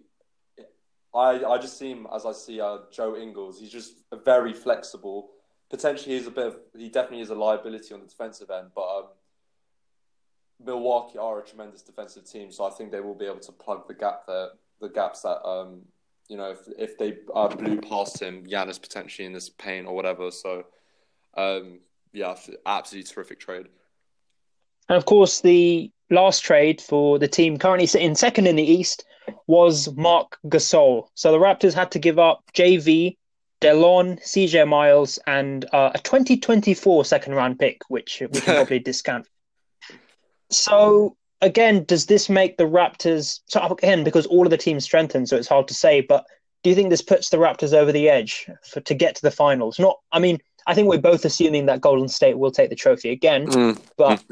I 1.14 1.44
I 1.44 1.58
just 1.58 1.78
see 1.78 1.90
him 1.90 2.06
as 2.14 2.24
I 2.26 2.32
see 2.32 2.60
uh, 2.60 2.78
Joe 2.90 3.16
Ingles. 3.16 3.60
He's 3.60 3.70
just 3.70 3.94
very 4.24 4.52
flexible. 4.52 5.30
Potentially, 5.70 6.16
he's 6.16 6.26
a 6.26 6.30
bit. 6.30 6.46
Of, 6.48 6.56
he 6.76 6.88
definitely 6.90 7.20
is 7.22 7.30
a 7.30 7.34
liability 7.34 7.94
on 7.94 8.00
the 8.00 8.06
defensive 8.06 8.50
end, 8.50 8.68
but 8.74 8.82
um, 8.98 9.04
Milwaukee 10.64 11.18
are 11.18 11.40
a 11.40 11.44
tremendous 11.44 11.82
defensive 11.82 12.24
team, 12.30 12.52
so 12.52 12.64
I 12.64 12.70
think 12.70 12.92
they 12.92 13.00
will 13.00 13.14
be 13.14 13.26
able 13.26 13.40
to 13.40 13.52
plug 13.52 13.88
the 13.88 13.94
gap 13.94 14.26
there, 14.26 14.48
the 14.80 14.88
gaps 14.88 15.22
that 15.22 15.42
um, 15.46 15.82
you 16.32 16.38
know, 16.38 16.52
if 16.52 16.60
if 16.78 16.96
they 16.96 17.18
uh, 17.34 17.48
blew 17.48 17.78
past 17.78 18.20
him, 18.22 18.46
Giannis 18.46 18.80
potentially 18.80 19.26
in 19.26 19.34
this 19.34 19.50
paint 19.50 19.86
or 19.86 19.94
whatever. 19.94 20.30
So, 20.30 20.64
um, 21.36 21.80
yeah, 22.14 22.34
absolutely 22.64 23.12
terrific 23.12 23.38
trade. 23.38 23.66
And 24.88 24.96
of 24.96 25.04
course, 25.04 25.42
the 25.42 25.90
last 26.08 26.40
trade 26.40 26.80
for 26.80 27.18
the 27.18 27.28
team 27.28 27.58
currently 27.58 27.86
sitting 27.86 28.14
second 28.14 28.46
in 28.46 28.56
the 28.56 28.62
East 28.62 29.04
was 29.46 29.94
Marc 29.94 30.38
Gasol. 30.46 31.08
So 31.14 31.32
the 31.32 31.38
Raptors 31.38 31.74
had 31.74 31.90
to 31.90 31.98
give 31.98 32.18
up 32.18 32.42
JV, 32.54 33.18
Delon, 33.60 34.18
CJ 34.22 34.66
Miles, 34.66 35.18
and 35.26 35.66
uh, 35.74 35.90
a 35.94 35.98
2024 35.98 37.04
second 37.04 37.34
round 37.34 37.58
pick, 37.58 37.82
which 37.88 38.22
we 38.32 38.40
can 38.40 38.54
probably 38.56 38.78
discount. 38.78 39.26
So 40.50 41.14
again, 41.42 41.84
does 41.84 42.06
this 42.06 42.30
make 42.30 42.56
the 42.56 42.64
Raptors? 42.64 43.40
So 43.46 43.60
again, 43.66 44.04
because 44.04 44.24
all 44.26 44.46
of 44.46 44.50
the 44.50 44.56
teams 44.56 44.84
strengthened, 44.84 45.28
so 45.28 45.36
it's 45.36 45.48
hard 45.48 45.68
to 45.68 45.74
say. 45.74 46.00
But 46.00 46.24
do 46.62 46.70
you 46.70 46.76
think 46.76 46.88
this 46.90 47.02
puts 47.02 47.28
the 47.28 47.36
Raptors 47.36 47.74
over 47.74 47.92
the 47.92 48.08
edge 48.08 48.48
for 48.64 48.80
to 48.80 48.94
get 48.94 49.14
to 49.16 49.22
the 49.22 49.30
finals? 49.30 49.78
Not, 49.78 49.98
I 50.12 50.18
mean, 50.18 50.38
I 50.66 50.74
think 50.74 50.88
we're 50.88 50.98
both 50.98 51.24
assuming 51.24 51.66
that 51.66 51.80
Golden 51.80 52.08
State 52.08 52.38
will 52.38 52.52
take 52.52 52.70
the 52.70 52.76
trophy 52.76 53.10
again, 53.10 53.46
but 53.98 54.24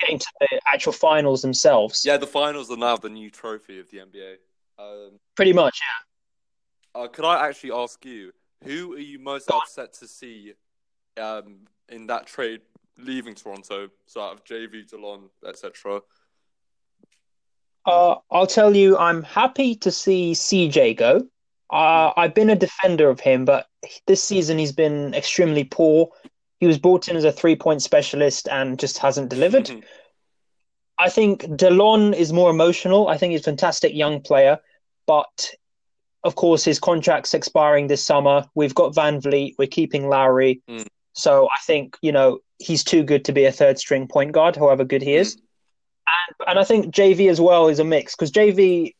getting 0.00 0.18
to 0.18 0.26
the 0.40 0.60
actual 0.72 0.92
finals 0.92 1.42
themselves, 1.42 2.02
Yeah, 2.04 2.16
the 2.16 2.26
finals 2.26 2.70
are 2.70 2.76
now 2.78 2.96
the 2.96 3.10
new 3.10 3.30
trophy 3.30 3.78
of 3.80 3.90
the 3.90 3.98
NBA. 3.98 4.36
Um, 4.78 5.20
pretty 5.36 5.52
much. 5.52 5.78
uh, 6.94 7.06
could 7.08 7.24
I 7.24 7.46
actually 7.46 7.72
ask 7.72 8.04
you, 8.04 8.32
who 8.64 8.94
are 8.94 8.98
you 8.98 9.18
most 9.18 9.48
Go 9.48 9.56
on. 9.56 9.62
upset 9.62 9.92
to 9.94 10.08
see 10.08 10.54
um, 11.20 11.58
in 11.90 12.06
that 12.06 12.26
trade 12.26 12.62
leaving 12.98 13.34
Toronto? 13.34 13.90
So 14.06 14.22
out 14.22 14.32
of 14.32 14.44
JV, 14.44 14.90
Delon, 14.90 15.28
etc. 15.46 16.00
Uh, 17.86 18.16
I'll 18.30 18.46
tell 18.46 18.74
you, 18.74 18.96
I'm 18.96 19.22
happy 19.22 19.74
to 19.76 19.90
see 19.90 20.32
CJ 20.32 20.96
go. 20.96 21.26
Uh, 21.70 22.12
I've 22.16 22.34
been 22.34 22.50
a 22.50 22.56
defender 22.56 23.08
of 23.08 23.20
him, 23.20 23.44
but 23.44 23.66
this 24.06 24.22
season 24.22 24.58
he's 24.58 24.72
been 24.72 25.14
extremely 25.14 25.64
poor. 25.64 26.08
He 26.60 26.66
was 26.66 26.78
brought 26.78 27.08
in 27.08 27.16
as 27.16 27.24
a 27.24 27.32
three 27.32 27.56
point 27.56 27.82
specialist 27.82 28.48
and 28.48 28.78
just 28.78 28.98
hasn't 28.98 29.28
delivered. 29.28 29.70
I 30.98 31.10
think 31.10 31.42
Delon 31.42 32.14
is 32.14 32.32
more 32.32 32.50
emotional. 32.50 33.08
I 33.08 33.18
think 33.18 33.32
he's 33.32 33.40
a 33.40 33.44
fantastic 33.44 33.94
young 33.94 34.20
player, 34.20 34.58
but 35.06 35.50
of 36.22 36.36
course 36.36 36.64
his 36.64 36.78
contract's 36.78 37.34
expiring 37.34 37.88
this 37.88 38.04
summer. 38.04 38.46
We've 38.54 38.74
got 38.74 38.94
VanVleet, 38.94 39.56
we're 39.58 39.66
keeping 39.66 40.08
Lowry. 40.08 40.62
Mm. 40.68 40.86
So 41.12 41.46
I 41.46 41.58
think, 41.64 41.96
you 42.02 42.12
know, 42.12 42.38
he's 42.58 42.84
too 42.84 43.02
good 43.02 43.24
to 43.24 43.32
be 43.32 43.44
a 43.44 43.52
third 43.52 43.78
string 43.78 44.06
point 44.06 44.32
guard, 44.32 44.56
however 44.56 44.84
good 44.84 45.02
he 45.02 45.14
is. 45.14 45.36
And 46.06 46.48
and 46.48 46.58
I 46.58 46.64
think 46.64 46.94
JV 46.94 47.30
as 47.30 47.40
well 47.40 47.68
is 47.68 47.78
a 47.78 47.84
mix 47.84 48.14
because 48.14 48.30
JV 48.30 48.94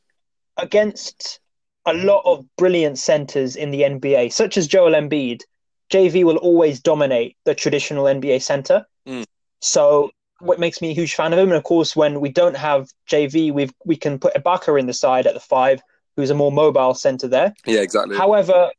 against 0.57 1.41
a 1.87 1.95
lot 1.95 2.23
of 2.25 2.47
brilliant 2.57 2.99
centers 2.99 3.57
in 3.57 3.71
the 3.71 3.83
NBA, 3.83 4.33
such 4.33 4.57
as 4.57 4.67
Joel 4.67 4.93
Embiid, 4.93 5.43
JV 5.91 6.25
will 6.25 6.39
always 6.39 6.81
dominate 6.81 7.37
the 7.45 7.55
traditional 7.55 8.05
NBA 8.05 8.41
center. 8.43 8.87
Mm. 9.07 9.27
So 9.61 10.11
what 10.41 10.59
makes 10.59 10.81
me 10.81 10.91
a 10.91 10.95
huge 10.95 11.15
fan 11.15 11.33
of 11.33 11.39
him. 11.39 11.49
And 11.49 11.57
of 11.57 11.65
course, 11.65 11.97
when 11.97 12.21
we 12.21 12.29
don't 12.29 12.57
have 12.57 12.91
JV, 13.09 13.53
we 13.53 13.71
we 13.85 13.97
can 13.97 14.19
put 14.19 14.35
Ibaka 14.35 14.79
in 14.79 14.87
the 14.87 14.93
side 14.93 15.27
at 15.27 15.35
the 15.35 15.41
five, 15.41 15.83
who's 16.17 16.31
a 16.31 16.35
more 16.35 16.53
mobile 16.53 16.95
center 16.95 17.29
there. 17.29 17.55
Yeah, 17.67 17.81
exactly. 17.81 18.17
However, 18.17 18.71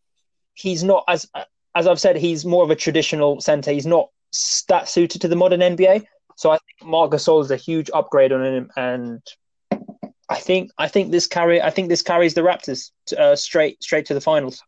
he's 0.54 0.84
not 0.84 1.04
as 1.08 1.30
as 1.76 1.88
I've 1.88 2.00
said, 2.00 2.16
he's 2.16 2.46
more 2.46 2.64
of 2.64 2.70
a 2.70 2.76
traditional 2.76 3.42
center. 3.42 3.72
He's 3.72 3.86
not 3.86 4.10
that 4.68 4.88
suited 4.88 5.22
to 5.22 5.28
the 5.28 5.36
modern 5.36 5.60
NBA. 5.60 6.06
So 6.36 6.52
I 6.52 6.58
think 6.58 6.90
Marc 6.90 7.12
Gasol 7.12 7.42
is 7.42 7.52
a 7.52 7.56
huge 7.56 7.90
upgrade 7.94 8.32
on 8.32 8.44
him, 8.44 8.70
and 8.76 9.22
I 10.30 10.36
think 10.36 10.72
I 10.78 10.88
think 10.88 11.12
this 11.12 11.28
carry 11.28 11.62
I 11.62 11.70
think 11.70 11.90
this 11.90 12.02
carries 12.02 12.34
the 12.34 12.42
Raptors 12.42 12.92
uh, 13.18 13.36
straight 13.36 13.82
straight 13.84 14.06
to 14.08 14.14
the 14.14 14.22
finals. 14.22 14.62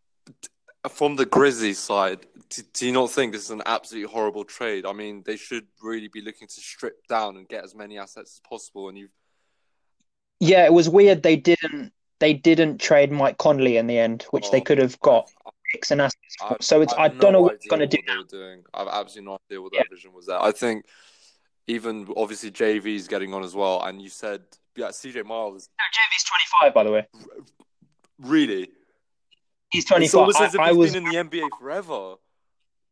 From 0.89 1.17
the 1.17 1.25
Grizzlies 1.25 1.79
side, 1.79 2.25
do, 2.49 2.61
do, 2.73 2.85
you 2.85 2.93
not 2.93 3.11
think 3.11 3.33
this 3.33 3.43
is 3.43 3.51
an 3.51 3.63
absolutely 3.65 4.09
horrible 4.09 4.45
trade? 4.45 4.85
I 4.85 4.93
mean, 4.93 5.23
they 5.25 5.35
should 5.35 5.65
really 5.81 6.07
be 6.07 6.21
looking 6.21 6.47
to 6.47 6.61
strip 6.61 7.05
down 7.07 7.35
and 7.35 7.47
get 7.47 7.65
as 7.65 7.75
many 7.75 7.97
assets 7.97 8.35
as 8.35 8.49
possible. 8.49 8.87
And 8.87 8.97
you, 8.97 9.09
yeah, 10.39 10.63
it 10.63 10.71
was 10.71 10.87
weird 10.87 11.23
they 11.23 11.35
didn't 11.35 11.91
they 12.19 12.33
didn't 12.33 12.79
trade 12.79 13.11
Mike 13.11 13.37
Conley 13.37 13.77
in 13.77 13.87
the 13.87 13.99
end, 13.99 14.25
which 14.31 14.45
oh, 14.47 14.51
they 14.51 14.61
could 14.61 14.77
have 14.77 14.99
got 15.01 15.29
picks 15.71 15.91
and 15.91 16.01
assets. 16.01 16.35
I, 16.41 16.55
so 16.61 16.81
it's 16.81 16.93
I, 16.93 17.03
I 17.03 17.07
don't 17.09 17.21
no 17.21 17.31
know 17.31 17.41
what 17.41 17.59
they're 17.59 17.77
going 17.77 17.89
to 17.89 17.97
do. 17.97 18.01
They 18.07 18.17
were 18.17 18.23
doing. 18.23 18.63
I 18.73 18.79
have 18.79 18.87
absolutely 18.87 19.31
no 19.31 19.39
idea 19.49 19.61
what 19.61 19.71
their 19.73 19.81
yeah. 19.81 19.95
vision 19.95 20.13
was 20.13 20.27
there. 20.27 20.41
I 20.41 20.51
think 20.51 20.85
even 21.67 22.07
obviously 22.15 22.51
JV's 22.51 23.07
getting 23.07 23.33
on 23.33 23.43
as 23.43 23.55
well, 23.55 23.83
and 23.83 24.01
you 24.01 24.09
said 24.09 24.41
yeah, 24.75 24.87
CJ 24.87 25.25
Miles. 25.25 25.69
No, 25.77 25.83
JV's 25.83 26.23
twenty 26.23 26.45
five, 26.61 26.73
by 26.73 26.83
the 26.83 26.91
way. 26.91 27.07
Really? 28.19 28.69
He's 29.71 29.85
twenty 29.85 30.07
five. 30.07 30.29
It's 30.29 30.39
almost 30.39 30.41
as 30.41 30.55
if 30.55 30.61
I, 30.61 30.69
he's 30.69 30.77
was... 30.77 30.93
been 30.93 31.05
in 31.05 31.29
the 31.29 31.39
NBA 31.39 31.49
forever. 31.59 32.15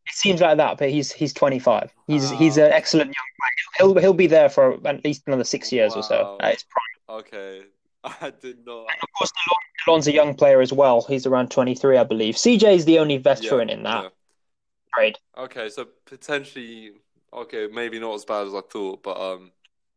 It 0.08 0.14
seems 0.14 0.40
like 0.42 0.58
that, 0.58 0.78
but 0.78 0.90
he's 0.92 1.12
he's 1.12 1.34
25. 1.34 1.92
He's 2.06 2.32
uh, 2.32 2.36
he's 2.36 2.58
an 2.58 2.72
excellent 2.72 3.08
young 3.08 3.14
player. 3.14 3.94
He'll 3.94 4.02
he'll 4.02 4.14
be 4.14 4.28
there 4.28 4.50
for 4.50 4.78
at 4.88 5.04
least 5.04 5.24
another 5.26 5.44
six 5.44 5.72
years 5.72 5.94
wow. 5.94 6.00
or 6.00 6.04
so. 6.04 6.38
Uh, 6.40 6.54
okay, 7.10 7.64
I 8.04 8.32
did 8.40 8.66
not. 8.66 8.82
And 8.82 8.98
of 9.02 9.10
course, 9.18 9.32
Delon's 9.86 10.08
a 10.08 10.12
young 10.12 10.36
player 10.36 10.62
as 10.62 10.72
well. 10.72 11.02
He's 11.08 11.26
around 11.26 11.50
23, 11.50 11.98
I 11.98 12.04
believe. 12.04 12.36
CJ 12.36 12.76
is 12.76 12.86
the 12.86 13.00
only 13.00 13.18
veteran 13.18 13.70
yeah, 13.70 13.76
in 13.76 13.84
that 13.84 14.04
yeah. 14.04 14.10
trade. 14.94 15.18
Okay, 15.38 15.70
so 15.70 15.88
potentially, 16.06 16.92
okay, 17.34 17.68
maybe 17.72 18.00
not 18.00 18.16
as 18.16 18.26
bad 18.26 18.48
as 18.48 18.54
I 18.54 18.62
thought, 18.62 19.04
but 19.04 19.18
um. 19.18 19.52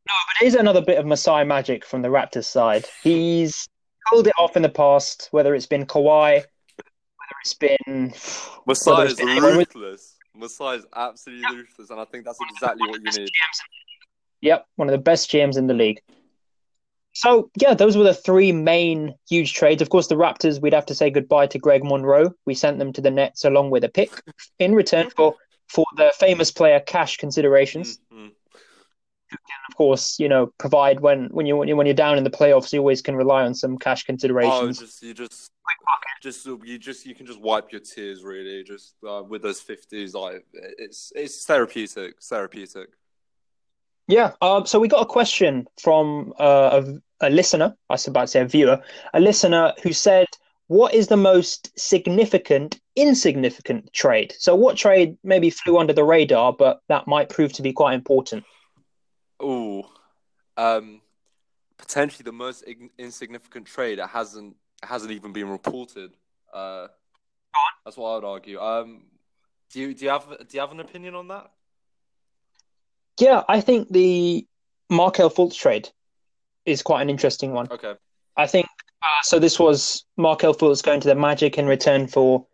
No, 0.09 0.15
but 0.27 0.43
it 0.43 0.47
is 0.47 0.55
another 0.55 0.81
bit 0.81 0.99
of 0.99 1.07
Masai 1.07 1.45
magic 1.45 1.85
from 1.85 2.03
the 2.03 2.09
Raptors 2.09 2.47
side. 2.47 2.87
He's 3.03 3.69
pulled 4.09 4.27
it 4.27 4.35
off 4.39 4.57
in 4.57 4.63
the 4.63 4.69
past, 4.71 5.29
whether 5.33 5.55
it's 5.55 5.67
been 5.67 5.85
Kawhi 5.85 6.45
whether 7.29 7.39
it's 7.43 7.55
been 7.55 8.15
Masai 8.67 9.07
is 9.07 9.21
ruthless. 9.21 10.17
Masai 10.35 10.77
is 10.77 10.87
absolutely 10.95 11.43
yep. 11.43 11.53
ruthless, 11.53 11.91
and 11.91 12.01
I 12.01 12.05
think 12.05 12.25
that's 12.25 12.39
exactly 12.53 12.89
what 12.89 13.01
you 13.03 13.23
need. 13.23 13.31
Yep, 14.41 14.67
one 14.77 14.89
of 14.89 14.93
the 14.93 14.99
best 14.99 15.31
GMs 15.31 15.57
in 15.57 15.67
the 15.67 15.75
league. 15.75 16.01
So 17.13 17.51
yeah, 17.61 17.75
those 17.75 17.97
were 17.97 18.05
the 18.05 18.15
three 18.15 18.53
main 18.53 19.15
huge 19.29 19.55
trades. 19.55 19.83
Of 19.83 19.91
course, 19.91 20.07
the 20.07 20.15
Raptors, 20.15 20.63
we'd 20.63 20.75
have 20.75 20.87
to 20.87 20.95
say 20.95 21.11
goodbye 21.11 21.49
to 21.49 21.59
Greg 21.59 21.83
Monroe. 21.83 22.33
We 22.47 22.55
sent 22.55 22.79
them 22.79 22.93
to 22.93 23.01
the 23.01 23.11
Nets 23.11 23.45
along 23.45 23.71
with 23.71 23.83
a 23.83 23.89
pick 23.89 24.11
in 24.59 24.75
return 24.75 25.11
for 25.11 25.35
for 25.69 25.85
the 25.97 26.13
famous 26.19 26.51
player 26.51 26.81
cash 26.81 27.17
considerations. 27.17 27.99
Mm-hmm. 28.13 28.29
Who 29.31 29.37
can, 29.37 29.59
of 29.69 29.77
course, 29.77 30.19
you 30.19 30.27
know, 30.27 30.53
provide 30.59 31.01
when 31.01 31.29
when 31.29 31.45
you 31.45 31.57
when 31.57 31.87
you're 31.87 31.95
down 31.95 32.17
in 32.17 32.25
the 32.25 32.31
playoffs, 32.31 32.73
you 32.73 32.79
always 32.79 33.03
can 33.03 33.15
rely 33.15 33.45
on 33.45 33.55
some 33.55 33.77
cash 33.77 34.05
considerations. 34.05 34.79
Oh, 34.81 34.87
just 34.87 35.03
you 35.03 35.13
just 35.13 35.51
just 36.21 36.47
you 36.47 36.79
just 36.79 37.07
you 37.07 37.15
can 37.15 37.27
just 37.27 37.41
wipe 37.41 37.71
your 37.71 37.81
tears 37.81 38.23
really 38.25 38.63
just 38.65 38.95
uh, 39.09 39.23
with 39.27 39.43
those 39.43 39.61
50s 39.61 40.15
like 40.15 40.45
it's 40.53 41.13
it's 41.15 41.45
therapeutic 41.45 42.21
therapeutic 42.23 42.89
yeah 44.07 44.33
um 44.41 44.67
so 44.67 44.79
we 44.81 44.89
got 44.89 45.03
a 45.03 45.07
question 45.07 45.67
from 45.81 46.33
uh, 46.39 46.83
a, 47.21 47.27
a 47.27 47.31
listener 47.31 47.75
i 47.89 47.95
was 47.95 48.07
about 48.07 48.23
to 48.23 48.29
say 48.29 48.41
a 48.41 48.47
viewer 48.47 48.81
a 49.15 49.21
listener 49.21 49.73
who 49.83 49.93
said 49.93 50.27
what 50.69 50.95
is 50.95 51.09
the 51.09 51.17
most 51.17 51.79
significant 51.79 52.81
insignificant 52.97 53.93
trade 53.93 54.35
so 54.39 54.55
what 54.55 54.77
trade 54.77 55.17
maybe 55.23 55.51
flew 55.51 55.79
under 55.79 55.93
the 55.93 56.05
radar 56.05 56.53
but 56.53 56.81
that 56.89 57.07
might 57.07 57.29
prove 57.29 57.53
to 57.53 57.63
be 57.63 57.73
quite 57.73 57.95
important 57.95 58.45
oh 59.41 59.85
um 60.57 61.01
potentially 61.79 62.25
the 62.25 62.33
most 62.33 62.65
insignificant 62.99 63.67
trade 63.67 63.99
that 63.99 64.09
hasn't 64.09 64.57
hasn't 64.83 65.13
even 65.13 65.33
been 65.33 65.49
reported. 65.49 66.13
Uh, 66.53 66.89
that's 67.85 67.97
what 67.97 68.11
I 68.11 68.15
would 68.17 68.25
argue. 68.25 68.61
Um, 68.61 69.03
do 69.73 69.81
you 69.81 69.95
do 69.95 70.05
you 70.05 70.11
have 70.11 70.29
do 70.29 70.47
you 70.51 70.61
have 70.61 70.73
an 70.73 70.81
opinion 70.81 71.15
on 71.15 71.29
that? 71.29 71.51
Yeah, 73.19 73.43
I 73.49 73.61
think 73.61 73.89
the 73.91 74.47
Markelle 74.91 75.31
Fultz 75.31 75.57
trade 75.57 75.89
is 76.65 76.83
quite 76.83 77.03
an 77.03 77.11
interesting 77.11 77.53
one. 77.53 77.69
Okay. 77.71 77.95
I 78.37 78.47
think 78.47 78.67
uh, 79.03 79.23
so. 79.23 79.39
This 79.39 79.59
was 79.59 80.05
Markelle 80.17 80.55
Fultz 80.55 80.83
going 80.83 81.01
to 81.01 81.09
the 81.09 81.15
Magic 81.15 81.59
in 81.59 81.67
return 81.67 82.07
for 82.07 82.47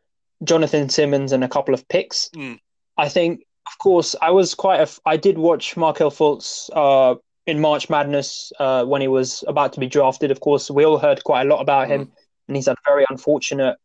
Jonathan 0.43 0.89
Simmons 0.89 1.33
and 1.33 1.43
a 1.45 1.49
couple 1.49 1.75
of 1.75 1.89
picks. 1.89 2.29
Mm. 2.37 2.59
I 2.97 3.09
think, 3.09 3.41
of 3.67 3.79
course, 3.79 4.15
I 4.21 4.31
was 4.31 4.55
quite 4.55 4.81
a. 4.81 5.01
I 5.07 5.17
did 5.17 5.39
watch 5.39 5.77
Markelle 5.77 6.11
Fultz 6.11 6.71
uh, 6.73 7.17
in 7.47 7.61
March 7.61 7.89
Madness 7.89 8.53
uh, 8.59 8.85
when 8.85 9.01
he 9.01 9.09
was 9.09 9.45
about 9.47 9.73
to 9.75 9.81
be 9.81 9.87
drafted. 9.87 10.31
Of 10.31 10.41
course, 10.41 10.71
we 10.71 10.85
all 10.85 10.99
heard 10.99 11.25
quite 11.25 11.47
a 11.47 11.49
lot 11.49 11.61
about 11.61 11.89
him, 11.89 12.07
mm. 12.07 12.11
and 12.49 12.57
he's 12.57 12.67
had 12.67 12.77
a 12.77 12.91
very 12.91 13.05
unfortunate 13.09 13.77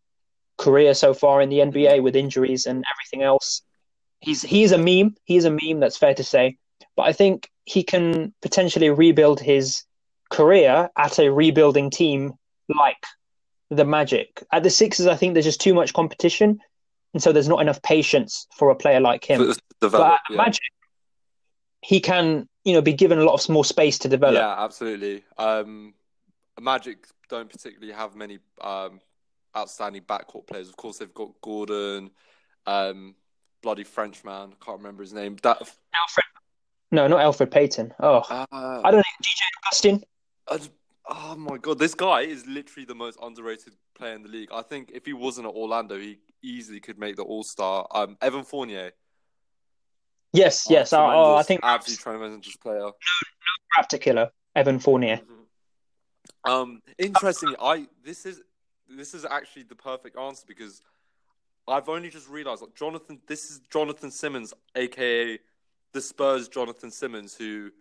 career 0.57 0.93
so 0.93 1.13
far 1.13 1.41
in 1.41 1.49
the 1.49 1.59
NBA 1.59 2.03
with 2.03 2.15
injuries 2.15 2.65
and 2.65 2.83
everything 2.93 3.25
else. 3.25 3.61
He's 4.19 4.41
he's 4.41 4.71
a 4.71 4.77
meme. 4.77 5.15
He 5.23 5.37
is 5.37 5.45
a 5.45 5.51
meme. 5.51 5.79
That's 5.79 5.97
fair 5.97 6.13
to 6.13 6.23
say. 6.23 6.57
But 6.95 7.03
I 7.03 7.13
think 7.13 7.49
he 7.63 7.83
can 7.83 8.33
potentially 8.41 8.89
rebuild 8.89 9.39
his 9.39 9.83
career 10.29 10.89
at 10.97 11.19
a 11.19 11.29
rebuilding 11.29 11.89
team 11.89 12.33
like 12.69 13.03
the 13.69 13.85
Magic. 13.85 14.43
At 14.51 14.63
the 14.63 14.69
Sixers, 14.69 15.07
I 15.07 15.15
think 15.15 15.33
there's 15.33 15.45
just 15.45 15.61
too 15.61 15.73
much 15.73 15.93
competition, 15.93 16.59
and 17.13 17.21
so 17.21 17.31
there's 17.31 17.47
not 17.47 17.61
enough 17.61 17.81
patience 17.81 18.47
for 18.55 18.69
a 18.69 18.75
player 18.75 18.99
like 18.99 19.25
him. 19.25 19.53
Develop, 19.81 20.07
but 20.07 20.19
yeah. 20.29 20.37
Magic, 20.37 20.61
he 21.81 21.99
can 21.99 22.47
you 22.63 22.73
know 22.73 22.81
be 22.81 22.93
given 22.93 23.19
a 23.19 23.23
lot 23.23 23.33
of 23.33 23.41
small 23.41 23.63
space 23.63 23.99
to 23.99 24.09
develop. 24.09 24.35
Yeah, 24.35 24.63
absolutely. 24.63 25.23
Um, 25.37 25.93
Magic 26.59 27.07
don't 27.29 27.49
particularly 27.49 27.93
have 27.93 28.15
many 28.15 28.39
um, 28.61 28.99
outstanding 29.55 30.01
backcourt 30.03 30.47
players. 30.47 30.67
Of 30.67 30.75
course, 30.75 30.97
they've 30.97 31.13
got 31.13 31.29
Gordon, 31.41 32.11
um, 32.65 33.15
bloody 33.61 33.83
Frenchman. 33.83 34.51
I 34.51 34.65
can't 34.65 34.77
remember 34.77 35.03
his 35.03 35.13
name. 35.13 35.37
That 35.43 35.59
Elfrid. 35.59 36.23
No, 36.91 37.07
not 37.07 37.21
Alfred 37.21 37.51
Payton. 37.51 37.93
Oh, 37.99 38.23
uh, 38.29 38.45
I 38.51 38.91
don't 38.91 38.95
know. 38.95 39.03
DJ 39.23 39.41
Augustin. 39.67 40.03
Oh 41.11 41.35
my 41.35 41.57
god, 41.57 41.79
this 41.79 41.95
guy 41.95 42.21
is 42.21 42.45
literally 42.45 42.85
the 42.85 42.93
most 42.93 43.17
underrated 43.21 43.73
player 43.95 44.13
in 44.13 44.21
the 44.21 44.29
league. 44.29 44.49
I 44.53 44.61
think 44.61 44.91
if 44.93 45.05
he 45.07 45.13
wasn't 45.13 45.47
at 45.47 45.53
Orlando, 45.53 45.97
he 45.97 46.19
easily 46.43 46.79
could 46.79 46.99
make 46.99 47.15
the 47.15 47.23
All 47.23 47.43
Star. 47.43 47.87
Um, 47.91 48.15
Evan 48.21 48.43
Fournier. 48.43 48.91
Yes, 50.31 50.67
oh, 50.69 50.73
yes. 50.73 50.93
Oh, 50.93 51.35
I 51.35 51.41
think 51.41 51.61
absolutely 51.63 52.03
tremendous 52.03 52.55
player. 52.57 52.79
No, 52.79 52.85
no 52.85 53.81
Raptor 53.81 53.99
killer, 53.99 54.29
Evan 54.55 54.77
Fournier. 54.77 55.17
Mm-hmm. 55.17 56.51
Um, 56.51 56.81
interesting. 56.99 57.55
I 57.59 57.87
this 58.03 58.27
is 58.27 58.41
this 58.87 59.15
is 59.15 59.25
actually 59.25 59.63
the 59.63 59.75
perfect 59.75 60.15
answer 60.15 60.45
because 60.47 60.81
I've 61.67 61.89
only 61.89 62.09
just 62.09 62.29
realised 62.29 62.61
like 62.61 62.75
Jonathan. 62.75 63.19
This 63.27 63.49
is 63.49 63.61
Jonathan 63.71 64.11
Simmons, 64.11 64.53
aka 64.75 65.39
the 65.91 66.01
Spurs 66.01 66.47
Jonathan 66.47 66.91
Simmons, 66.91 67.35
who 67.35 67.71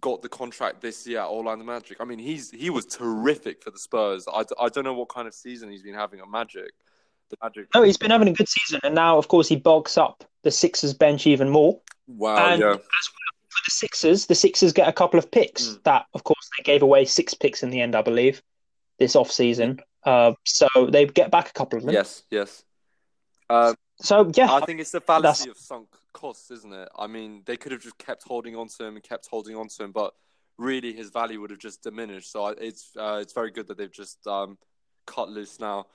got 0.00 0.22
the 0.22 0.28
contract 0.28 0.80
this 0.80 1.06
year 1.06 1.20
at 1.20 1.28
Orlando 1.28 1.64
Magic. 1.64 1.98
I 2.00 2.04
mean, 2.04 2.18
he's 2.18 2.50
he 2.50 2.70
was 2.70 2.86
terrific 2.86 3.62
for 3.62 3.70
the 3.70 3.78
Spurs. 3.78 4.26
I, 4.32 4.44
I 4.60 4.68
don't 4.68 4.84
know 4.84 4.94
what 4.94 5.08
kind 5.08 5.26
of 5.26 5.34
season 5.34 5.70
he's 5.70 5.82
been 5.82 5.94
having 5.94 6.20
at 6.20 6.28
Magic. 6.28 6.70
The 7.30 7.36
Magic. 7.42 7.68
No, 7.74 7.82
he's 7.82 7.96
been 7.96 8.10
having 8.10 8.28
a 8.28 8.32
good 8.32 8.48
season, 8.48 8.80
and 8.84 8.94
now, 8.94 9.18
of 9.18 9.28
course, 9.28 9.48
he 9.48 9.56
bulks 9.56 9.98
up 9.98 10.24
the 10.42 10.50
Sixers 10.50 10.94
bench 10.94 11.26
even 11.26 11.48
more. 11.48 11.80
Wow, 12.06 12.52
and 12.52 12.60
yeah. 12.60 12.70
As 12.70 12.78
well 12.78 13.28
for 13.48 13.60
the 13.64 13.70
Sixers, 13.70 14.26
the 14.26 14.34
Sixers 14.34 14.72
get 14.72 14.88
a 14.88 14.92
couple 14.92 15.18
of 15.18 15.30
picks 15.30 15.64
mm. 15.64 15.82
that, 15.84 16.06
of 16.14 16.24
course, 16.24 16.48
they 16.56 16.62
gave 16.62 16.82
away 16.82 17.04
six 17.04 17.34
picks 17.34 17.62
in 17.62 17.70
the 17.70 17.80
end, 17.80 17.94
I 17.94 18.02
believe, 18.02 18.42
this 18.98 19.16
off 19.16 19.30
season. 19.30 19.80
Uh, 20.04 20.32
so 20.44 20.68
they 20.90 21.06
get 21.06 21.30
back 21.30 21.50
a 21.50 21.52
couple 21.52 21.78
of 21.78 21.84
them. 21.84 21.94
Yes, 21.94 22.22
yes. 22.30 22.64
Um, 23.50 23.74
so 24.00 24.30
yeah, 24.34 24.52
I 24.52 24.64
think 24.64 24.80
it's 24.80 24.92
the 24.92 25.00
fallacy 25.00 25.50
of 25.50 25.56
sunk 25.56 25.88
costs, 26.18 26.50
isn't 26.50 26.72
it? 26.72 26.88
I 26.98 27.06
mean, 27.06 27.42
they 27.46 27.56
could 27.56 27.72
have 27.72 27.80
just 27.80 27.98
kept 27.98 28.24
holding 28.24 28.56
on 28.56 28.68
to 28.68 28.84
him 28.84 28.96
and 28.96 29.02
kept 29.02 29.28
holding 29.30 29.56
on 29.56 29.68
to 29.68 29.84
him, 29.84 29.92
but 29.92 30.14
really 30.58 30.92
his 30.92 31.10
value 31.10 31.40
would 31.40 31.50
have 31.50 31.58
just 31.60 31.82
diminished. 31.82 32.32
So 32.32 32.48
it's 32.48 32.90
uh, 32.98 33.18
it's 33.22 33.32
very 33.32 33.50
good 33.50 33.68
that 33.68 33.78
they've 33.78 33.92
just 33.92 34.26
um, 34.26 34.58
cut 35.06 35.28
loose 35.30 35.60
now. 35.60 35.86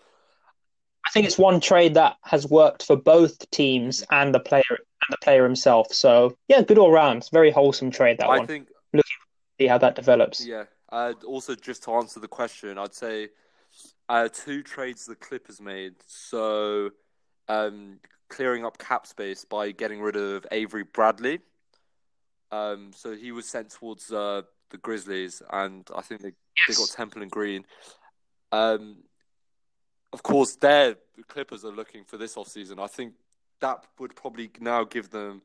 I 1.06 1.10
think 1.12 1.26
it's 1.26 1.38
one 1.38 1.60
trade 1.60 1.96
that 1.96 2.16
has 2.24 2.48
worked 2.48 2.84
for 2.84 2.96
both 2.96 3.50
teams 3.52 4.04
and 4.10 4.34
the 4.34 4.40
player 4.40 4.64
and 4.70 5.12
the 5.12 5.18
player 5.18 5.44
himself. 5.44 5.88
So 5.92 6.38
yeah, 6.48 6.62
good 6.62 6.78
all 6.78 6.92
round. 6.92 7.18
It's 7.18 7.28
a 7.28 7.36
very 7.36 7.52
wholesome 7.52 7.92
trade 7.92 8.18
that 8.20 8.26
I 8.26 8.30
one. 8.30 8.42
I 8.42 8.46
think 8.46 8.70
looking 8.94 9.04
to 9.04 9.64
see 9.64 9.68
how 9.68 9.78
that 9.80 9.96
develops. 9.96 10.46
Yeah. 10.46 10.64
Uh, 10.90 11.14
also, 11.26 11.56
just 11.56 11.84
to 11.84 11.92
answer 11.94 12.20
the 12.20 12.28
question, 12.28 12.78
I'd 12.78 12.94
say 12.94 13.30
uh, 14.08 14.30
two 14.32 14.62
trades 14.62 15.06
the 15.06 15.16
Clippers 15.16 15.60
made. 15.60 15.96
So, 16.06 16.92
um, 17.48 18.00
clearing 18.30 18.66
up 18.66 18.78
cap 18.78 19.06
space 19.08 19.46
by 19.46 19.72
getting 19.72 20.02
rid 20.02 20.16
of 20.16 20.46
Avery 20.52 20.84
Bradley. 20.84 21.40
Um, 22.52 22.92
so 22.96 23.16
he 23.16 23.32
was 23.32 23.48
sent 23.48 23.72
towards 23.72 24.12
uh, 24.12 24.44
the 24.70 24.78
Grizzlies, 24.78 25.42
and 25.52 25.88
I 25.96 26.02
think 26.02 26.22
they, 26.22 26.34
they 26.68 26.74
got 26.74 26.90
Temple 26.90 27.22
and 27.22 27.32
Green. 27.32 27.66
Um, 28.52 28.98
of 30.12 30.22
course, 30.22 30.56
their 30.56 30.96
the 31.18 31.24
Clippers 31.28 31.66
are 31.66 31.72
looking 31.72 32.04
for 32.04 32.18
this 32.18 32.36
offseason. 32.36 32.80
I 32.80 32.88
think 32.88 33.14
that 33.62 33.86
would 34.00 34.16
probably 34.16 34.52
now 34.60 34.84
give 34.84 35.10
them 35.10 35.42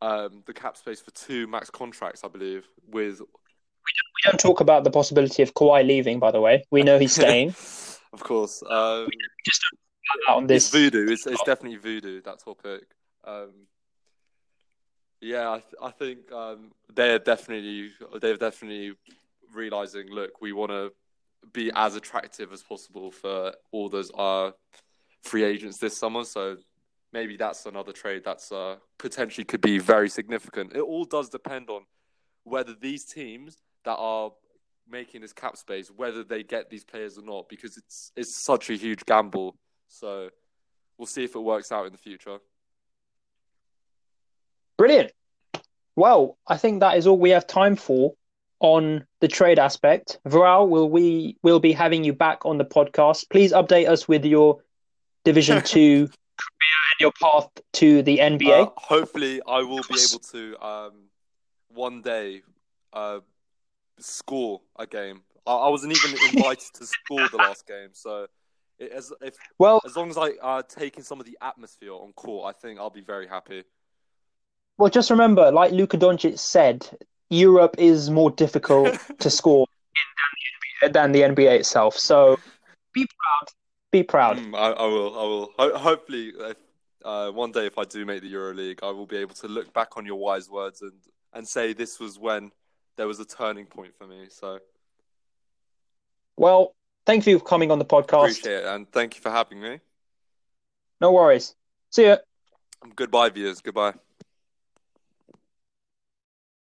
um, 0.00 0.42
the 0.46 0.52
cap 0.52 0.76
space 0.76 1.00
for 1.00 1.10
two 1.12 1.46
max 1.46 1.70
contracts, 1.70 2.24
I 2.24 2.28
believe, 2.28 2.66
with 2.88 3.20
We 3.20 4.30
don't 4.30 4.40
talk 4.40 4.60
about 4.60 4.84
the 4.84 4.90
possibility 4.90 5.42
of 5.42 5.54
Kawhi 5.54 5.86
leaving, 5.86 6.18
by 6.18 6.30
the 6.30 6.40
way. 6.40 6.64
We 6.70 6.82
know 6.82 6.98
he's 6.98 7.14
staying. 7.14 7.50
of 8.12 8.22
course. 8.22 8.62
Um, 8.68 9.08
Just 9.44 9.62
don't 9.62 9.85
on 10.28 10.44
it's 10.44 10.70
this. 10.70 10.70
voodoo. 10.70 11.12
It's, 11.12 11.26
it's 11.26 11.42
definitely 11.42 11.78
voodoo. 11.78 12.20
That 12.22 12.38
topic. 12.38 12.84
Um, 13.24 13.50
yeah, 15.20 15.50
I, 15.50 15.58
th- 15.58 15.74
I 15.82 15.90
think 15.90 16.30
um, 16.32 16.72
they're 16.94 17.18
definitely 17.18 17.90
they're 18.20 18.36
definitely 18.36 18.94
realizing. 19.54 20.10
Look, 20.10 20.40
we 20.40 20.52
want 20.52 20.70
to 20.70 20.92
be 21.52 21.70
as 21.74 21.94
attractive 21.96 22.52
as 22.52 22.62
possible 22.62 23.10
for 23.10 23.52
all 23.72 23.88
those 23.88 24.10
uh, 24.14 24.50
free 25.22 25.44
agents 25.44 25.78
this 25.78 25.96
summer. 25.96 26.24
So 26.24 26.56
maybe 27.12 27.36
that's 27.36 27.66
another 27.66 27.92
trade 27.92 28.22
that's 28.24 28.52
uh, 28.52 28.76
potentially 28.98 29.44
could 29.44 29.60
be 29.60 29.78
very 29.78 30.08
significant. 30.08 30.74
It 30.74 30.80
all 30.80 31.04
does 31.04 31.28
depend 31.28 31.70
on 31.70 31.82
whether 32.44 32.74
these 32.74 33.04
teams 33.04 33.56
that 33.84 33.96
are 33.96 34.32
making 34.88 35.22
this 35.22 35.32
cap 35.32 35.56
space, 35.56 35.90
whether 35.90 36.22
they 36.22 36.42
get 36.42 36.70
these 36.70 36.84
players 36.84 37.18
or 37.18 37.22
not, 37.22 37.48
because 37.48 37.76
it's 37.76 38.12
it's 38.16 38.36
such 38.36 38.70
a 38.70 38.74
huge 38.74 39.04
gamble. 39.04 39.56
So 39.88 40.30
we'll 40.98 41.06
see 41.06 41.24
if 41.24 41.34
it 41.34 41.40
works 41.40 41.72
out 41.72 41.86
in 41.86 41.92
the 41.92 41.98
future. 41.98 42.38
Brilliant. 44.76 45.12
Well, 45.94 46.36
I 46.46 46.58
think 46.58 46.80
that 46.80 46.98
is 46.98 47.06
all 47.06 47.18
we 47.18 47.30
have 47.30 47.46
time 47.46 47.76
for 47.76 48.14
on 48.60 49.06
the 49.20 49.28
trade 49.28 49.58
aspect. 49.58 50.18
Viral, 50.26 50.68
will 50.68 50.90
we 50.90 51.36
will 51.42 51.60
be 51.60 51.72
having 51.72 52.04
you 52.04 52.12
back 52.12 52.44
on 52.44 52.58
the 52.58 52.64
podcast. 52.64 53.30
Please 53.30 53.52
update 53.52 53.88
us 53.88 54.06
with 54.06 54.24
your 54.24 54.60
Division 55.24 55.62
Two 55.64 56.06
career 56.06 56.82
and 56.92 57.00
your 57.00 57.12
path 57.20 57.48
to 57.74 58.02
the 58.02 58.18
NBA. 58.18 58.66
Uh, 58.66 58.70
hopefully, 58.76 59.40
I 59.46 59.62
will 59.62 59.82
be 59.88 59.98
able 60.10 60.20
to 60.32 60.64
um, 60.64 60.92
one 61.68 62.02
day 62.02 62.42
uh, 62.92 63.20
score 63.98 64.60
a 64.78 64.86
game. 64.86 65.22
I, 65.46 65.54
I 65.54 65.68
wasn't 65.68 65.96
even 65.96 66.18
invited 66.34 66.68
to 66.74 66.86
score 66.86 67.28
the 67.28 67.38
last 67.38 67.66
game, 67.66 67.90
so 67.92 68.26
as 68.80 69.12
if 69.20 69.34
well, 69.58 69.80
as 69.84 69.96
long 69.96 70.10
as 70.10 70.18
I 70.18 70.30
uh, 70.42 70.62
take 70.62 70.96
in 70.96 71.02
some 71.02 71.20
of 71.20 71.26
the 71.26 71.36
atmosphere 71.40 71.92
on 71.92 72.12
court, 72.12 72.54
I 72.54 72.58
think 72.58 72.78
I'll 72.78 72.90
be 72.90 73.00
very 73.00 73.26
happy. 73.26 73.64
well, 74.78 74.90
just 74.90 75.10
remember, 75.10 75.50
like 75.50 75.72
Luka 75.72 75.96
Doncic 75.96 76.38
said, 76.38 76.88
Europe 77.30 77.76
is 77.78 78.10
more 78.10 78.30
difficult 78.30 78.98
to 79.18 79.30
score 79.30 79.66
in 80.82 80.92
than 80.92 81.12
the 81.12 81.20
NBA, 81.20 81.32
than 81.32 81.34
the 81.34 81.42
NBA 81.44 81.58
itself. 81.58 81.96
So 81.96 82.38
be 82.92 83.06
proud. 83.06 83.48
Be 83.92 84.02
proud. 84.02 84.36
Mm, 84.38 84.54
I, 84.54 84.72
I 84.72 84.86
will. 84.86 85.18
I 85.18 85.22
will. 85.22 85.50
Ho- 85.58 85.78
hopefully, 85.78 86.32
if, 86.36 86.56
uh, 87.04 87.30
one 87.30 87.52
day 87.52 87.66
if 87.66 87.78
I 87.78 87.84
do 87.84 88.04
make 88.04 88.22
the 88.22 88.32
EuroLeague, 88.32 88.80
I 88.82 88.90
will 88.90 89.06
be 89.06 89.16
able 89.16 89.34
to 89.36 89.48
look 89.48 89.72
back 89.72 89.96
on 89.96 90.04
your 90.04 90.16
wise 90.16 90.50
words 90.50 90.82
and 90.82 90.92
and 91.32 91.46
say 91.46 91.72
this 91.72 92.00
was 92.00 92.18
when 92.18 92.50
there 92.96 93.06
was 93.06 93.20
a 93.20 93.24
turning 93.24 93.66
point 93.66 93.94
for 93.96 94.06
me. 94.06 94.26
So 94.30 94.58
Well, 96.36 96.74
thank 97.06 97.26
you 97.26 97.38
for 97.38 97.44
coming 97.44 97.70
on 97.70 97.78
the 97.78 97.84
podcast. 97.84 98.42
appreciate 98.42 98.64
it 98.64 98.64
and 98.66 98.90
thank 98.92 99.16
you 99.16 99.20
for 99.22 99.30
having 99.30 99.60
me. 99.60 99.80
No 101.00 101.12
worries. 101.12 101.54
See 101.90 102.04
ya. 102.06 102.16
Goodbye, 102.94 103.30
viewers. 103.30 103.60
Goodbye. 103.60 103.94